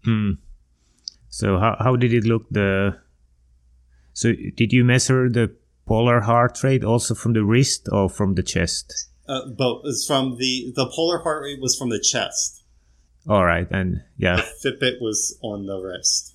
[0.04, 0.32] Hmm.
[1.28, 2.44] So how how did it look?
[2.50, 2.96] The
[4.12, 5.54] so did you measure the
[5.86, 9.08] polar heart rate also from the wrist or from the chest?
[9.28, 9.82] Uh, both.
[9.84, 12.62] It's from the the polar heart rate was from the chest.
[13.28, 16.34] All right, and yeah, the Fitbit was on the wrist.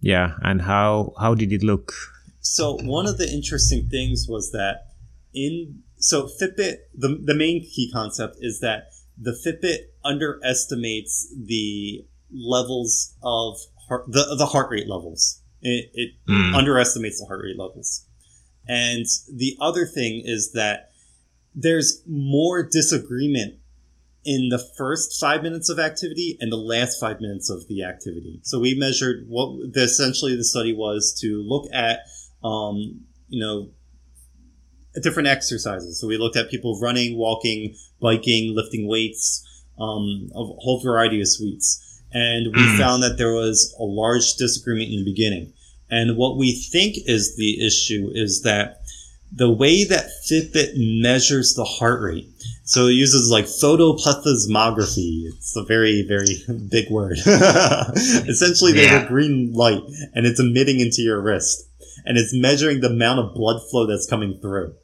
[0.00, 1.92] Yeah, and how how did it look?
[2.40, 4.88] So one of the interesting things was that
[5.32, 13.14] in so Fitbit the the main key concept is that the Fitbit underestimates the levels
[13.22, 15.39] of heart, the the heart rate levels.
[15.62, 16.54] It, it mm.
[16.54, 18.06] underestimates the heart rate levels.
[18.68, 20.90] And the other thing is that
[21.54, 23.56] there's more disagreement
[24.24, 28.38] in the first five minutes of activity and the last five minutes of the activity.
[28.42, 32.00] So we measured what the, essentially the study was to look at,
[32.44, 33.70] um, you know,
[35.02, 36.00] different exercises.
[36.00, 39.46] So we looked at people running, walking, biking, lifting weights,
[39.78, 41.89] um, a whole variety of suites.
[42.12, 42.78] And we mm.
[42.78, 45.52] found that there was a large disagreement in the beginning.
[45.90, 48.82] And what we think is the issue is that
[49.32, 52.28] the way that Fitbit measures the heart rate,
[52.64, 55.24] so it uses like photoplethysmography.
[55.26, 56.36] It's a very, very
[56.68, 57.18] big word.
[57.26, 59.04] Essentially, there's yeah.
[59.04, 59.82] a green light
[60.14, 61.68] and it's emitting into your wrist
[62.04, 64.74] and it's measuring the amount of blood flow that's coming through.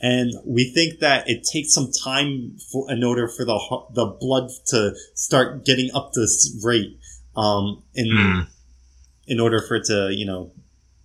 [0.00, 3.58] And we think that it takes some time for, in order for the
[3.92, 6.98] the blood to start getting up to this rate,
[7.36, 8.46] um, in mm.
[9.26, 10.52] in order for it to you know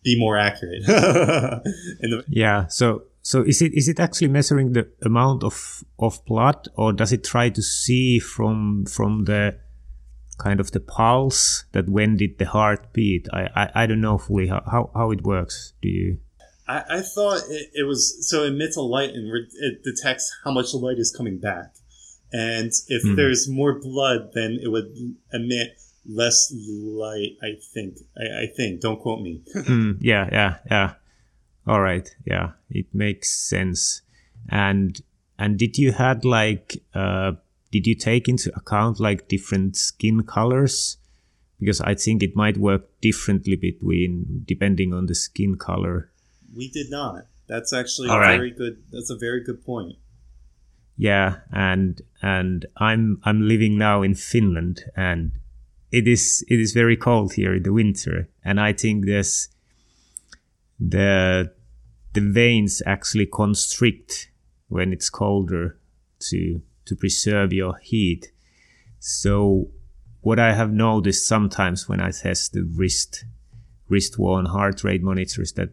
[0.03, 0.85] be more accurate.
[0.85, 2.67] the- yeah.
[2.67, 7.11] So so is it is it actually measuring the amount of of blood, or does
[7.11, 9.57] it try to see from from the
[10.37, 13.27] kind of the pulse that when did the heart beat?
[13.33, 15.73] I I, I don't know fully how, how how it works.
[15.81, 16.19] Do you?
[16.67, 20.33] I, I thought it, it, was so it emits a light and re- it detects
[20.43, 21.75] how much light is coming back,
[22.31, 23.15] and if mm.
[23.15, 24.93] there's more blood, then it would
[25.31, 27.37] emit less light.
[27.41, 27.97] I think.
[28.17, 28.81] I, I think.
[28.81, 29.41] Don't quote me.
[29.55, 30.93] mm, yeah, yeah, yeah.
[31.67, 32.09] All right.
[32.25, 34.01] Yeah, it makes sense.
[34.49, 35.01] And
[35.37, 37.33] and did you had like uh,
[37.71, 40.97] did you take into account like different skin colors?
[41.59, 46.11] Because I think it might work differently between depending on the skin color.
[46.55, 47.27] We did not.
[47.47, 48.37] That's actually All a right.
[48.37, 48.83] very good.
[48.91, 49.97] That's a very good point.
[50.97, 55.33] Yeah, and and I'm I'm living now in Finland, and
[55.91, 59.49] it is it is very cold here in the winter, and I think there's
[60.79, 61.51] the
[62.13, 64.31] the veins actually constrict
[64.69, 65.77] when it's colder
[66.19, 68.31] to to preserve your heat.
[68.99, 69.69] So
[70.21, 73.25] what I have noticed sometimes when I test the wrist
[73.89, 75.69] wrist worn heart rate monitors that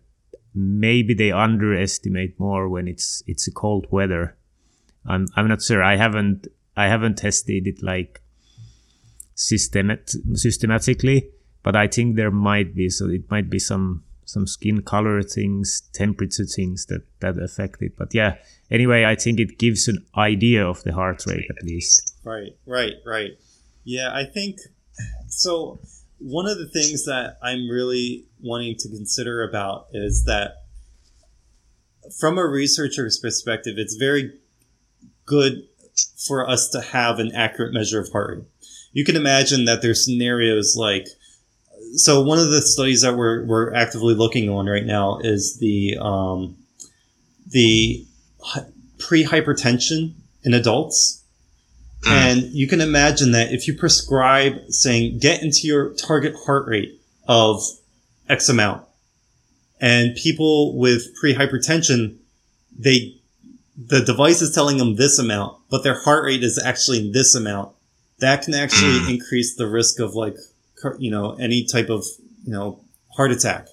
[0.54, 4.36] maybe they underestimate more when it's it's a cold weather.
[5.06, 5.82] I'm I'm not sure.
[5.82, 6.46] I haven't
[6.76, 8.20] I haven't tested it like
[9.36, 11.30] systemat- systematically,
[11.62, 12.88] but I think there might be.
[12.88, 17.96] So it might be some some skin color things, temperature things that that affect it.
[17.96, 18.36] But yeah,
[18.70, 22.14] anyway, I think it gives an idea of the heart rate at least.
[22.24, 23.32] Right, right, right.
[23.84, 24.58] Yeah, I think
[25.28, 25.80] so
[26.22, 30.54] one of the things that I'm really wanting to consider about is that
[32.18, 34.32] from a researcher's perspective, it's very
[35.26, 35.66] good
[36.26, 38.44] for us to have an accurate measure of heart rate.
[38.92, 41.06] You can imagine that there's scenarios like,
[41.94, 45.98] so one of the studies that we're, we're actively looking on right now is the,
[46.00, 46.56] um,
[47.48, 48.06] the
[48.98, 50.14] pre-hypertension
[50.44, 51.21] in adults
[52.06, 57.00] and you can imagine that if you prescribe saying, get into your target heart rate
[57.28, 57.62] of
[58.28, 58.86] X amount,
[59.80, 62.16] and people with pre-hypertension,
[62.78, 63.16] they,
[63.76, 67.74] the device is telling them this amount, but their heart rate is actually this amount.
[68.18, 69.14] That can actually mm.
[69.14, 70.36] increase the risk of like,
[70.98, 72.04] you know, any type of,
[72.44, 72.80] you know,
[73.16, 73.66] heart attack.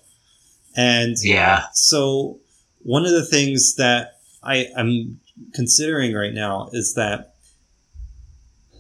[0.76, 1.66] And yeah.
[1.74, 2.40] So
[2.82, 5.20] one of the things that I am
[5.54, 7.36] considering right now is that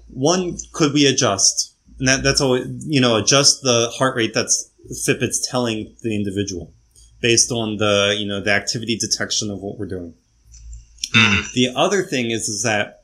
[0.09, 1.75] one, could we adjust?
[1.99, 4.71] And that, that's always, you know, adjust the heart rate that's
[5.07, 6.73] Fitbit's telling the individual
[7.21, 10.13] based on the, you know, the activity detection of what we're doing.
[11.15, 11.53] Mm.
[11.53, 13.03] The other thing is, is that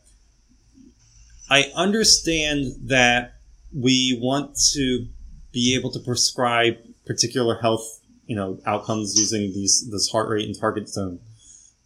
[1.49, 3.35] I understand that
[3.73, 5.07] we want to
[5.51, 10.57] be able to prescribe particular health, you know, outcomes using these, this heart rate and
[10.57, 11.19] target zone.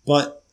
[0.05, 0.43] But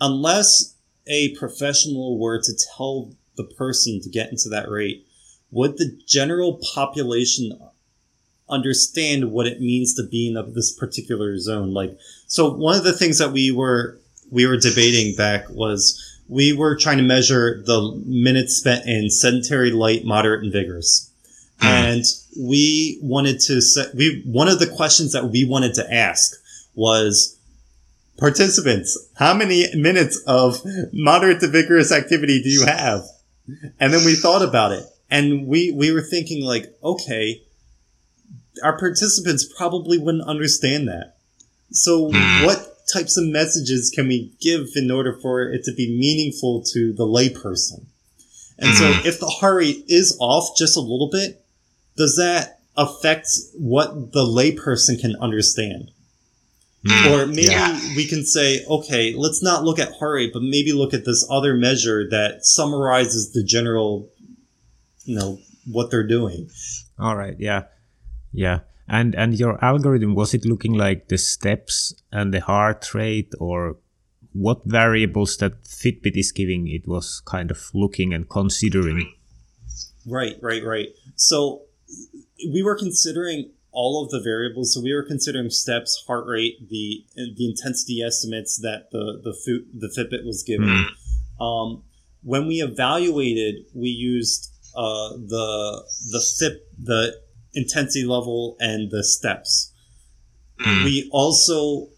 [0.00, 0.76] unless
[1.06, 5.06] a professional were to tell the person to get into that rate,
[5.50, 7.58] would the general population
[8.48, 11.72] understand what it means to be in this particular zone?
[11.72, 13.98] Like, so one of the things that we were
[14.30, 19.70] we were debating back was we were trying to measure the minutes spent in sedentary,
[19.70, 21.10] light, moderate, and vigorous.
[21.60, 21.66] Mm.
[21.66, 22.04] And
[22.38, 26.32] we wanted to set, we, one of the questions that we wanted to ask
[26.74, 27.38] was,
[28.16, 30.62] participants, how many minutes of
[30.92, 33.02] moderate to vigorous activity do you have?
[33.78, 37.42] And then we thought about it and we, we were thinking like, okay,
[38.62, 41.16] our participants probably wouldn't understand that.
[41.70, 42.46] So hmm.
[42.46, 46.92] what, types of messages can we give in order for it to be meaningful to
[46.92, 47.86] the layperson?
[48.58, 51.44] And so if the heart rate is off just a little bit,
[51.96, 55.90] does that affect what the layperson can understand?
[56.86, 57.10] Mm.
[57.10, 57.80] Or maybe yeah.
[57.96, 61.26] we can say, okay, let's not look at heart rate, but maybe look at this
[61.30, 64.10] other measure that summarizes the general,
[65.04, 66.50] you know, what they're doing.
[66.98, 67.36] All right.
[67.38, 67.64] Yeah.
[68.32, 68.60] Yeah.
[68.86, 73.78] And and your algorithm was it looking like the steps and the heart rate or
[74.34, 79.10] what variables that Fitbit is giving it was kind of looking and considering?
[80.06, 80.88] Right, right, right.
[81.16, 81.62] So
[82.52, 84.72] we were considering all of the variables.
[84.72, 89.66] So we were considering steps, heart rate, the the intensity estimates that the the food,
[89.74, 90.86] the Fitbit was giving.
[91.40, 91.44] Mm.
[91.44, 91.82] Um,
[92.22, 97.20] when we evaluated, we used uh, the the Fip the
[97.54, 99.72] intensity level and the steps.
[100.60, 100.84] Mm.
[100.84, 101.88] We also,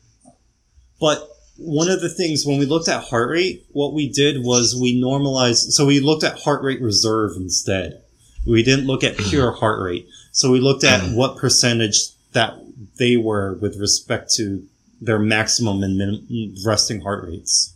[1.00, 4.78] but one of the things when we looked at heart rate, what we did was
[4.80, 5.72] we normalized.
[5.72, 8.02] So we looked at heart rate reserve instead.
[8.46, 10.08] We didn't look at pure heart rate.
[10.36, 11.14] So we looked at mm.
[11.14, 12.52] what percentage that
[12.98, 14.62] they were with respect to
[15.00, 17.72] their maximum and minimum resting heart rates.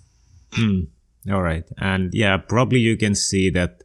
[0.53, 0.89] Mm.
[1.31, 1.65] All right.
[1.79, 3.83] And yeah, probably you can see that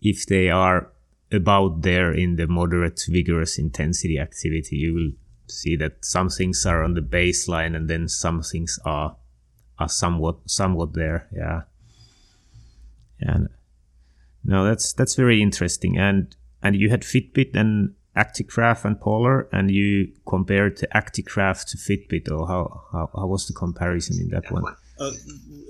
[0.00, 0.92] if they are
[1.32, 5.10] about there in the moderate vigorous intensity activity, you will
[5.48, 9.16] see that some things are on the baseline and then some things are
[9.80, 11.26] are somewhat somewhat there.
[11.34, 11.62] Yeah.
[13.18, 13.48] And
[14.44, 15.98] no, that's that's very interesting.
[15.98, 16.36] And
[16.66, 22.28] and you had Fitbit and Actigraph and Polar, and you compared the Actigraph to Fitbit,
[22.30, 24.64] or how, how, how was the comparison in that one?
[24.98, 25.12] Uh,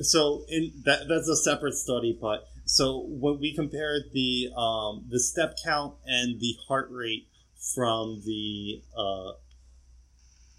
[0.00, 5.18] so in that that's a separate study, but so when we compared the um, the
[5.18, 7.26] step count and the heart rate
[7.74, 9.32] from the uh,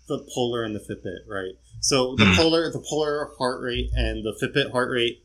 [0.09, 1.53] the Polar and the Fitbit, right?
[1.79, 2.35] So the hmm.
[2.35, 5.23] Polar the Polar heart rate and the Fitbit heart rate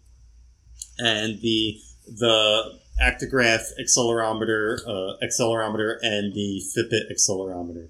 [0.98, 7.88] and the the Actigraph accelerometer, uh, accelerometer, and the Fitbit accelerometer.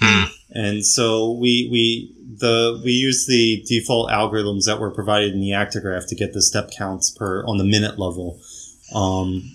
[0.00, 0.24] Hmm.
[0.50, 5.50] And so we we the we use the default algorithms that were provided in the
[5.50, 8.40] Actigraph to get the step counts per on the minute level.
[8.94, 9.52] Um,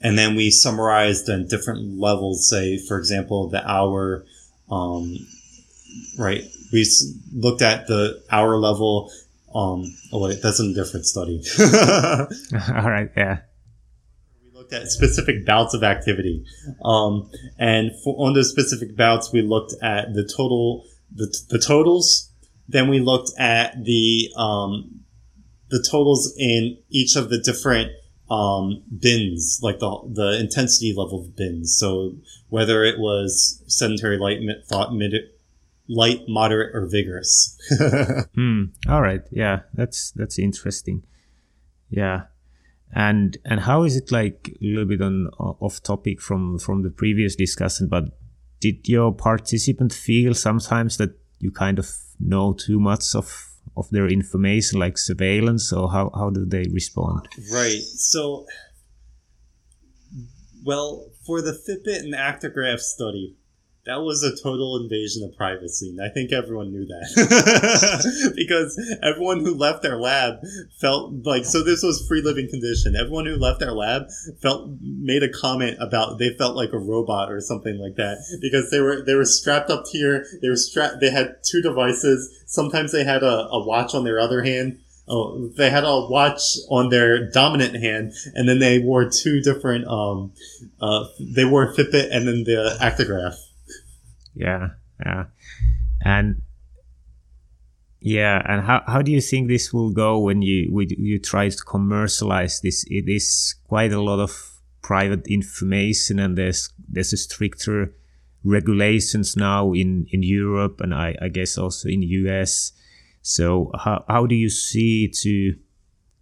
[0.00, 4.24] and then we summarized on different levels, say, for example, the hour,
[4.70, 5.18] um,
[6.18, 6.44] right?
[6.72, 6.86] We
[7.34, 9.12] looked at the hour level.
[9.54, 11.42] Um, oh wait, that's a different study.
[11.58, 13.40] All right, yeah
[14.70, 16.44] looked at specific bouts of activity.
[16.84, 22.30] Um, and for, on those specific bouts, we looked at the total, the, the totals.
[22.68, 25.00] Then we looked at the, um,
[25.70, 27.92] the totals in each of the different,
[28.30, 31.76] um, bins, like the, the intensity level of bins.
[31.76, 32.14] So
[32.48, 35.14] whether it was sedentary, light, thought, mid,
[35.88, 37.58] light, moderate, or vigorous.
[38.34, 38.66] hmm.
[38.88, 39.22] All right.
[39.32, 39.60] Yeah.
[39.74, 41.02] That's, that's interesting.
[41.88, 42.26] Yeah
[42.92, 46.90] and and how is it like a little bit on off topic from from the
[46.90, 48.04] previous discussion but
[48.60, 54.06] did your participant feel sometimes that you kind of know too much of of their
[54.06, 57.28] information like surveillance or how how do they respond?
[57.52, 57.80] Right.
[57.80, 58.46] So
[60.64, 63.36] well for the fitbit and actigraph study
[63.90, 65.88] that was a total invasion of privacy.
[65.88, 68.32] And I think everyone knew that.
[68.36, 70.36] because everyone who left their lab
[70.80, 72.94] felt like, so this was free living condition.
[72.94, 74.04] Everyone who left their lab
[74.40, 78.18] felt, made a comment about they felt like a robot or something like that.
[78.40, 80.24] Because they were, they were strapped up here.
[80.40, 82.30] They were strapped, they had two devices.
[82.46, 84.78] Sometimes they had a, a watch on their other hand.
[85.08, 89.88] Oh, they had a watch on their dominant hand, and then they wore two different.
[89.88, 90.32] Um,
[90.80, 93.34] uh, they wore Fitbit and then the Actigraph
[94.34, 94.70] yeah
[95.04, 95.24] yeah.
[96.04, 96.42] And
[98.00, 101.48] yeah and how, how do you think this will go when you when you try
[101.48, 102.84] to commercialize this?
[102.88, 107.94] It is quite a lot of private information and there's there's a stricter
[108.42, 112.72] regulations now in in europe and i i guess also in the us
[113.22, 115.54] so how, how do you see to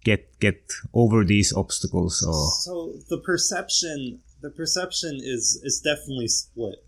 [0.04, 0.60] get get
[0.92, 2.50] over these obstacles or?
[2.62, 6.84] So the perception the perception is is definitely split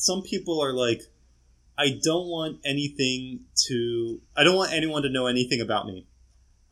[0.00, 1.02] some people are like,
[1.78, 6.06] I don't want anything to, I don't want anyone to know anything about me.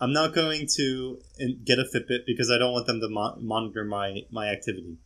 [0.01, 1.19] I'm not going to
[1.63, 4.97] get a Fitbit because I don't want them to mo- monitor my, my activity.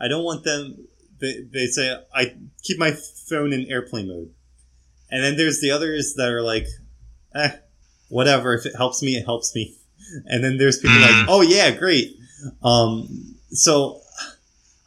[0.00, 0.88] I don't want them,
[1.20, 2.92] they, they say, I keep my
[3.28, 4.32] phone in airplane mode.
[5.10, 6.66] And then there's the others that are like,
[7.34, 7.56] eh,
[8.08, 8.54] whatever.
[8.54, 9.76] If it helps me, it helps me.
[10.24, 11.26] And then there's people like, mm.
[11.28, 12.16] oh yeah, great.
[12.62, 14.00] Um, so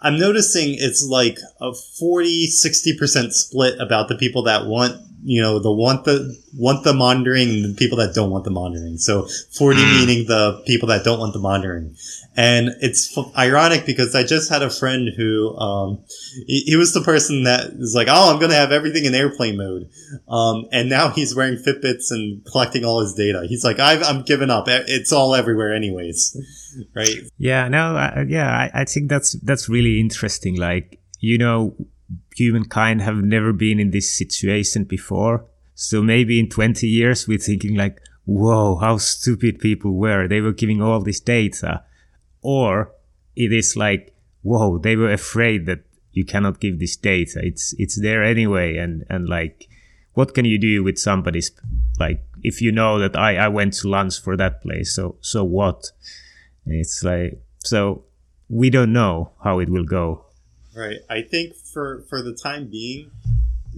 [0.02, 5.60] I'm noticing it's like a 40, 60% split about the people that want you know,
[5.60, 8.98] the want the want the monitoring and the people that don't want the monitoring.
[8.98, 10.00] So 40 mm.
[10.00, 11.96] meaning the people that don't want the monitoring.
[12.38, 16.04] And it's f- ironic because I just had a friend who, um,
[16.48, 19.14] he, he, was the person that is like, oh, I'm going to have everything in
[19.14, 19.90] airplane mode.
[20.30, 23.46] Um, and now he's wearing Fitbits and collecting all his data.
[23.48, 24.66] He's like, i am giving up.
[24.68, 26.38] It's all everywhere anyways.
[26.96, 27.18] right.
[27.38, 27.68] Yeah.
[27.68, 30.56] No, uh, yeah, I, I think that's, that's really interesting.
[30.56, 31.76] Like, you know,
[32.36, 35.46] humankind have never been in this situation before.
[35.76, 40.28] So maybe in 20 years, we're thinking like, whoa, how stupid people were.
[40.28, 41.84] They were giving all this data.
[42.42, 42.92] Or
[43.36, 45.80] it is like, whoa, they were afraid that
[46.12, 47.40] you cannot give this data.
[47.44, 48.78] It's, it's there anyway.
[48.78, 49.68] And, and like,
[50.14, 51.52] what can you do with somebody's,
[52.00, 54.96] like, if you know that I, I went to lunch for that place.
[54.96, 55.92] So, so what?
[56.66, 58.06] It's like, so
[58.48, 60.26] we don't know how it will go.
[60.76, 60.98] Right.
[61.10, 63.12] I think for for the time being,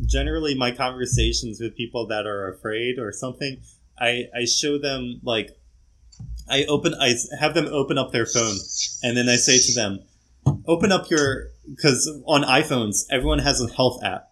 [0.06, 3.62] generally my conversations with people that are afraid or something,
[4.00, 5.58] I I show them like
[6.50, 8.56] I open I have them open up their phone
[9.04, 10.00] and then I say to them,
[10.68, 14.28] open up your because on iPhones everyone has a health app.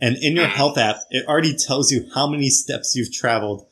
[0.00, 3.64] And in your health app, it already tells you how many steps you've traveled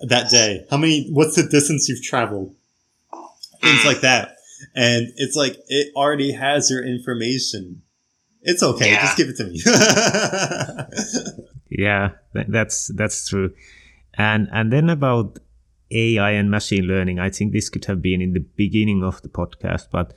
[0.00, 0.66] that day.
[0.68, 2.56] How many what's the distance you've traveled?
[3.62, 4.36] Things like that.
[4.74, 7.82] And it's like it already has your information.
[8.42, 8.92] It's okay.
[8.92, 9.02] Yeah.
[9.02, 9.60] Just give it to me.
[11.70, 12.10] yeah,
[12.48, 13.52] that's that's true.
[14.14, 15.38] And and then about
[15.90, 19.28] AI and machine learning, I think this could have been in the beginning of the
[19.28, 20.14] podcast, but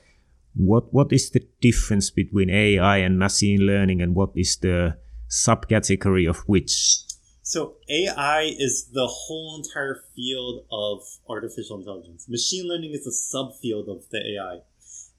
[0.54, 4.96] what what is the difference between AI and machine learning and what is the
[5.28, 7.03] subcategory of which?
[7.46, 12.26] So AI is the whole entire field of artificial intelligence.
[12.26, 14.60] Machine learning is a subfield of the AI.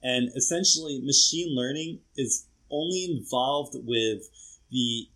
[0.01, 4.23] And essentially machine learning is only involved with
[4.71, 5.07] the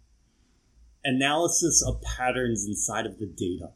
[1.03, 3.72] analysis of patterns inside of the data.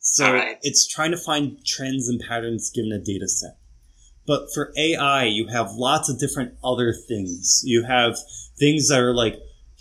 [0.00, 0.58] So right.
[0.62, 3.56] it's trying to find trends and patterns given a data set.
[4.26, 7.62] But for AI, you have lots of different other things.
[7.64, 8.18] You have
[8.58, 9.34] things that are like,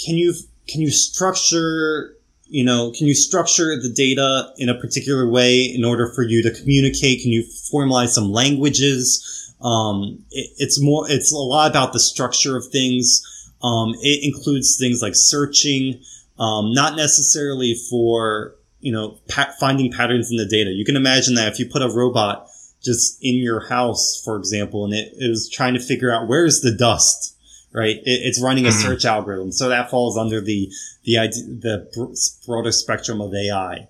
[0.06, 0.36] can you,
[0.68, 2.18] can you structure
[2.52, 6.44] you know, can you structure the data in a particular way in order for you
[6.44, 7.22] to communicate?
[7.22, 9.56] Can you formalize some languages?
[9.62, 13.26] Um, it, it's more, it's a lot about the structure of things.
[13.64, 16.02] Um, it includes things like searching,
[16.40, 20.72] um, not necessarily for, you know, pa- finding patterns in the data.
[20.72, 22.50] You can imagine that if you put a robot
[22.84, 26.60] just in your house, for example, and it, it was trying to figure out where's
[26.60, 27.38] the dust,
[27.74, 27.98] right?
[27.98, 28.88] It, it's running a mm-hmm.
[28.88, 30.72] search algorithm, so that falls under the
[31.04, 33.88] the the broader spectrum of AI.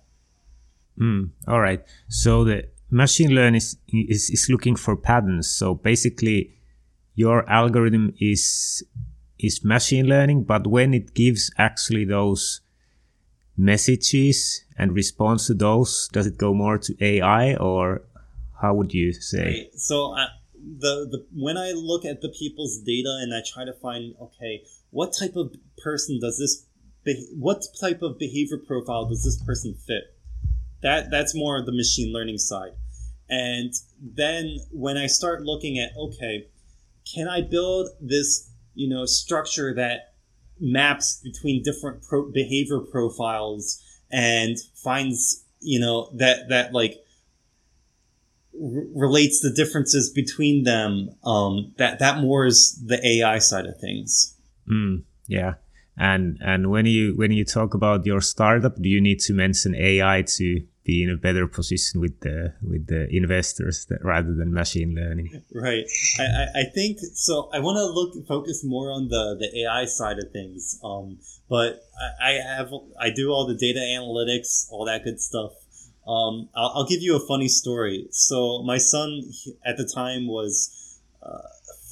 [0.99, 1.83] Mm, all right.
[2.07, 5.49] So the machine learning is, is is looking for patterns.
[5.49, 6.53] So basically,
[7.15, 8.83] your algorithm is
[9.39, 12.61] is machine learning, but when it gives actually those
[13.57, 18.03] messages and responds to those, does it go more to AI or
[18.61, 19.45] how would you say?
[19.45, 19.79] Right.
[19.79, 20.13] So.
[20.13, 20.27] Uh,
[20.63, 24.63] the, the when I look at the people's data and I try to find okay,
[24.89, 26.65] what type of person does this
[27.03, 30.15] be, what type of behavior profile does this person fit?
[30.81, 32.71] That that's more the machine learning side.
[33.29, 36.47] And then when I start looking at okay,
[37.13, 40.13] can I build this, you know, structure that
[40.59, 43.81] maps between different pro- behavior profiles
[44.11, 47.00] and finds, you know, that that like
[48.61, 51.09] relates the differences between them.
[51.23, 54.37] Um, that that more is the AI side of things.
[54.71, 55.55] Mm, yeah,
[55.97, 59.75] and and when you when you talk about your startup, do you need to mention
[59.75, 64.53] AI to be in a better position with the with the investors that, rather than
[64.53, 65.43] machine learning?
[65.53, 65.85] Right.
[66.19, 67.49] I, I think so.
[67.53, 70.79] I want to look focus more on the the AI side of things.
[70.83, 71.83] Um, but
[72.21, 75.51] I, I have I do all the data analytics, all that good stuff.
[76.07, 78.07] Um, I'll, I'll, give you a funny story.
[78.09, 79.21] So my son
[79.63, 81.41] at the time was uh,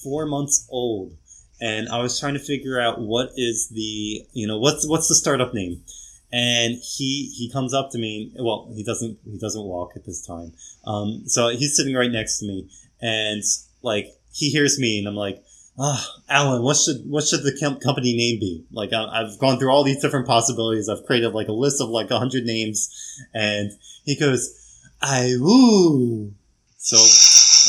[0.04, 1.16] four months old,
[1.62, 5.16] and I was trying to figure out what is the you know what's what's the
[5.16, 5.84] startup name,
[6.32, 8.32] and he he comes up to me.
[8.36, 10.54] Well, he doesn't he doesn't walk at this time.
[10.86, 12.68] Um, so he's sitting right next to me,
[13.00, 13.44] and
[13.84, 15.44] like he hears me, and I'm like.
[15.82, 18.66] Oh, Alan, what should what should the company name be?
[18.70, 20.90] Like I, I've gone through all these different possibilities.
[20.90, 22.94] I've created like a list of like hundred names,
[23.34, 23.72] and
[24.10, 26.34] he goes, I woo.
[26.78, 26.98] So,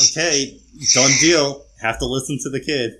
[0.09, 0.59] okay,
[0.95, 1.65] done deal.
[1.81, 2.93] Have to listen to the kid.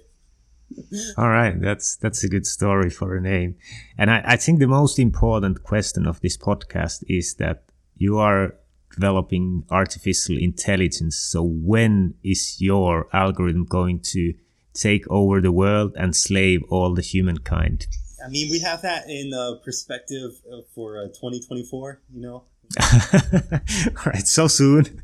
[1.17, 3.55] All right, that's that's a good story for a name.
[3.97, 7.63] And I, I think the most important question of this podcast is that
[7.97, 8.53] you are
[8.93, 11.17] developing artificial intelligence.
[11.17, 14.35] So when is your algorithm going to
[14.75, 17.87] take over the world and slave all the humankind?
[18.23, 20.31] I mean, we have that in uh, perspective
[20.75, 22.01] for uh, 2024.
[22.13, 22.43] You know.
[24.05, 24.27] right.
[24.27, 25.01] So soon.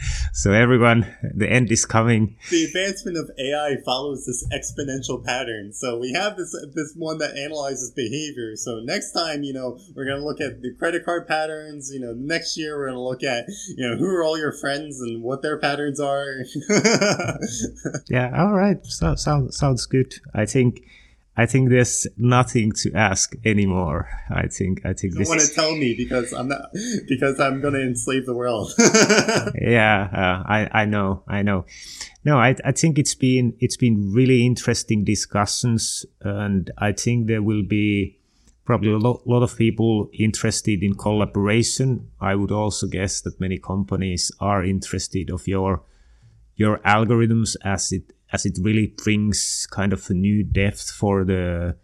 [0.32, 2.36] so everyone, the end is coming.
[2.50, 5.72] The advancement of AI follows this exponential pattern.
[5.72, 8.56] So we have this this one that analyzes behavior.
[8.56, 11.90] So next time, you know, we're gonna look at the credit card patterns.
[11.92, 13.46] You know, next year we're gonna look at
[13.76, 16.44] you know who are all your friends and what their patterns are.
[18.08, 18.30] yeah.
[18.36, 18.84] All right.
[18.86, 20.14] So, so, sounds good.
[20.34, 20.82] I think
[21.36, 24.08] I think there's nothing to ask anymore.
[24.30, 26.62] I think I think you don't want to tell me because I'm not
[27.08, 28.72] because I'm going to enslave the world.
[29.60, 31.66] yeah, uh, I I know I know.
[32.24, 37.42] No, I I think it's been it's been really interesting discussions, and I think there
[37.42, 38.18] will be
[38.64, 42.08] probably a lot, lot of people interested in collaboration.
[42.20, 45.82] I would also guess that many companies are interested of your
[46.56, 51.76] your algorithms as it as it really brings kind of a new depth for the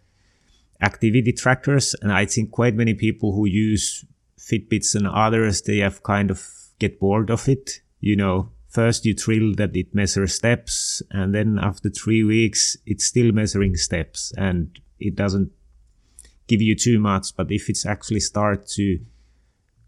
[0.81, 1.95] activity trackers.
[2.01, 4.05] And I think quite many people who use
[4.39, 6.47] Fitbits and others, they have kind of
[6.79, 7.81] get bored of it.
[7.99, 13.03] You know, first you thrill that it measures steps, and then after three weeks, it's
[13.03, 15.51] still measuring steps, and it doesn't
[16.47, 17.35] give you too much.
[17.35, 18.99] But if it's actually start to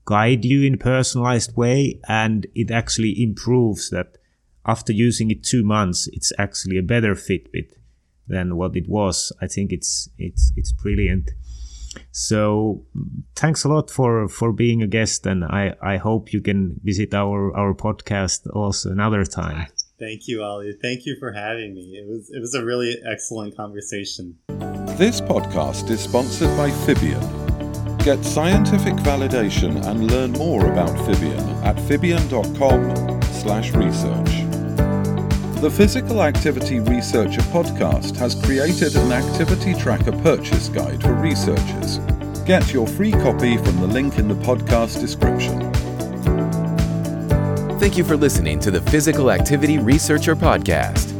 [0.06, 4.18] guide you in personalized way, and it actually improves that
[4.66, 7.74] after using it two months, it's actually a better Fitbit
[8.28, 9.32] than what it was.
[9.42, 11.32] I think it's it's it's brilliant.
[12.12, 12.86] So
[13.36, 17.14] thanks a lot for for being a guest, and I I hope you can visit
[17.14, 19.68] our our podcast also another time.
[20.00, 20.74] Thank you, Olli.
[20.82, 21.98] Thank you for having me.
[21.98, 24.38] It was it was a really excellent conversation.
[24.98, 27.20] This podcast is sponsored by Fibion.
[28.04, 34.49] Get scientific validation and learn more about Fibion at fibion.com/research.
[35.62, 41.98] The Physical Activity Researcher podcast has created an activity tracker purchase guide for researchers.
[42.46, 45.70] Get your free copy from the link in the podcast description.
[47.78, 51.19] Thank you for listening to the Physical Activity Researcher podcast.